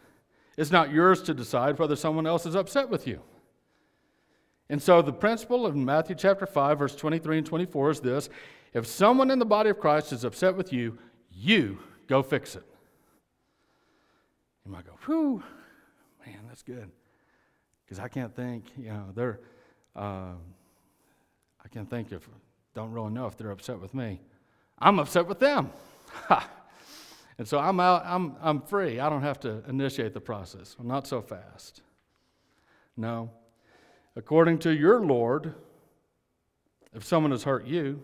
It's 0.58 0.70
not 0.70 0.92
yours 0.92 1.22
to 1.22 1.34
decide 1.34 1.78
whether 1.78 1.96
someone 1.96 2.26
else 2.26 2.44
is 2.44 2.54
upset 2.54 2.90
with 2.90 3.06
you. 3.06 3.22
And 4.68 4.82
so 4.82 5.00
the 5.00 5.12
principle 5.12 5.64
of 5.64 5.74
Matthew 5.74 6.14
chapter 6.14 6.44
5, 6.44 6.78
verse 6.78 6.94
23 6.94 7.38
and 7.38 7.46
24 7.46 7.90
is 7.90 8.00
this 8.00 8.28
if 8.74 8.86
someone 8.86 9.30
in 9.30 9.38
the 9.38 9.46
body 9.46 9.70
of 9.70 9.80
Christ 9.80 10.12
is 10.12 10.24
upset 10.24 10.54
with 10.54 10.70
you, 10.72 10.98
you 11.30 11.78
go 12.06 12.22
fix 12.22 12.54
it. 12.54 12.64
You 14.66 14.72
might 14.72 14.84
go, 14.84 14.92
whew, 15.06 15.42
man, 16.26 16.40
that's 16.46 16.62
good. 16.62 16.90
Because 17.84 17.98
I 17.98 18.08
can't 18.08 18.34
think, 18.36 18.66
you 18.76 18.90
know, 18.90 19.06
they're, 19.14 19.40
uh, 19.96 20.34
I 21.64 21.68
can't 21.70 21.88
think 21.88 22.12
if, 22.12 22.28
don't 22.74 22.92
really 22.92 23.12
know 23.12 23.26
if 23.26 23.36
they're 23.36 23.50
upset 23.50 23.80
with 23.80 23.94
me. 23.94 24.20
I'm 24.78 24.98
upset 24.98 25.26
with 25.26 25.38
them. 25.38 25.70
And 27.38 27.48
so 27.48 27.58
I'm 27.58 27.80
out, 27.80 28.04
I'm, 28.04 28.36
I'm 28.40 28.60
free. 28.60 29.00
I 29.00 29.08
don't 29.08 29.22
have 29.22 29.40
to 29.40 29.62
initiate 29.68 30.14
the 30.14 30.20
process. 30.20 30.76
I'm 30.78 30.86
not 30.86 31.06
so 31.06 31.20
fast. 31.20 31.82
No. 32.96 33.30
According 34.14 34.58
to 34.60 34.72
your 34.72 35.00
Lord, 35.00 35.54
if 36.94 37.04
someone 37.04 37.32
has 37.32 37.44
hurt 37.44 37.66
you, 37.66 38.02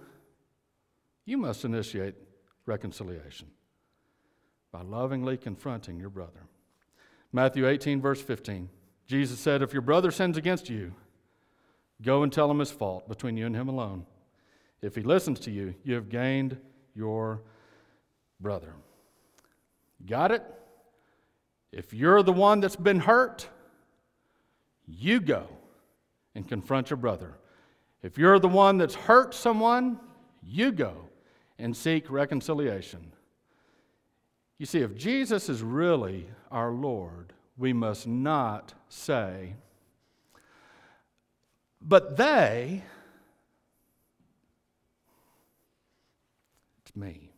you 1.25 1.37
must 1.37 1.65
initiate 1.65 2.15
reconciliation 2.65 3.49
by 4.73 4.83
lovingly 4.83 5.37
confronting 5.37 6.01
your 6.01 6.11
brother. 6.11 6.47
Matthew 7.33 7.69
18, 7.69 8.01
verse 8.01 8.23
15. 8.23 8.69
Jesus 9.07 9.39
said, 9.39 9.61
If 9.63 9.73
your 9.73 9.83
brother 9.83 10.11
sins 10.11 10.37
against 10.37 10.71
you, 10.71 10.95
go 12.03 12.23
and 12.23 12.33
tell 12.33 12.51
him 12.51 12.59
his 12.59 12.71
fault 12.71 13.09
between 13.09 13.37
you 13.37 13.47
and 13.47 13.57
him 13.57 13.69
alone. 13.69 14.07
If 14.81 14.95
he 14.95 15.03
listens 15.03 15.41
to 15.41 15.51
you, 15.51 15.75
you 15.85 15.95
have 15.95 16.09
gained 16.09 16.57
your 16.95 17.43
brother. 18.41 18.75
Got 20.07 20.31
it? 20.31 20.45
If 21.73 21.93
you're 21.93 22.23
the 22.23 22.33
one 22.33 22.61
that's 22.61 22.77
been 22.77 23.01
hurt, 23.01 23.49
you 24.87 25.21
go 25.21 25.49
and 26.35 26.49
confront 26.49 26.91
your 26.91 26.97
brother. 26.97 27.35
If 28.03 28.17
you're 28.17 28.39
the 28.39 28.49
one 28.49 28.79
that's 28.79 28.95
hurt 28.95 29.35
someone, 29.35 29.99
you 30.43 30.73
go 30.73 31.09
and 31.59 31.77
seek 31.77 32.11
reconciliation. 32.11 33.13
You 34.59 34.67
see, 34.67 34.81
if 34.81 34.97
Jesus 34.97 35.49
is 35.49 35.63
really 35.63 36.29
our 36.51 36.71
Lord, 36.71 37.33
we 37.57 37.73
must 37.73 38.07
not 38.07 38.75
say, 38.89 39.55
but 41.81 42.17
they, 42.17 42.83
it's 46.83 46.97
me. 46.97 47.33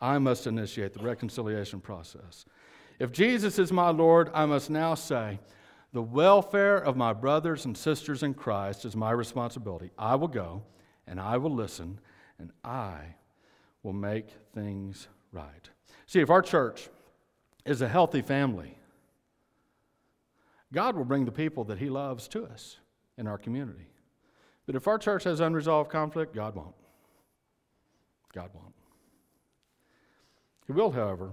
I 0.00 0.18
must 0.18 0.46
initiate 0.46 0.94
the 0.94 1.02
reconciliation 1.02 1.80
process. 1.80 2.44
If 2.98 3.12
Jesus 3.12 3.58
is 3.58 3.72
my 3.72 3.90
Lord, 3.90 4.30
I 4.34 4.46
must 4.46 4.70
now 4.70 4.94
say, 4.94 5.38
the 5.92 6.02
welfare 6.02 6.76
of 6.76 6.96
my 6.96 7.12
brothers 7.12 7.64
and 7.64 7.76
sisters 7.76 8.22
in 8.22 8.34
Christ 8.34 8.84
is 8.84 8.94
my 8.94 9.10
responsibility. 9.10 9.90
I 9.98 10.14
will 10.14 10.28
go 10.28 10.62
and 11.06 11.20
I 11.20 11.36
will 11.36 11.54
listen 11.54 11.98
and 12.38 12.52
I 12.64 13.16
will 13.82 13.92
make 13.92 14.28
things 14.54 15.08
right. 15.32 15.68
See, 16.06 16.20
if 16.20 16.30
our 16.30 16.42
church 16.42 16.88
is 17.64 17.82
a 17.82 17.88
healthy 17.88 18.22
family, 18.22 18.78
God 20.72 20.96
will 20.96 21.04
bring 21.04 21.24
the 21.24 21.32
people 21.32 21.64
that 21.64 21.78
He 21.78 21.88
loves 21.88 22.28
to 22.28 22.44
us 22.44 22.78
in 23.18 23.26
our 23.26 23.38
community. 23.38 23.88
But 24.66 24.76
if 24.76 24.86
our 24.86 24.98
church 24.98 25.24
has 25.24 25.40
unresolved 25.40 25.90
conflict, 25.90 26.34
God 26.34 26.54
won't. 26.54 26.74
God 28.32 28.50
won't. 28.54 28.74
He 30.66 30.72
will, 30.72 30.92
however, 30.92 31.32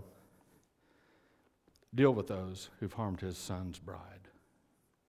deal 1.94 2.12
with 2.12 2.28
those 2.28 2.70
who've 2.80 2.94
harmed 2.94 3.22
His 3.22 3.38
Son's 3.38 3.78
bride. 3.78 4.27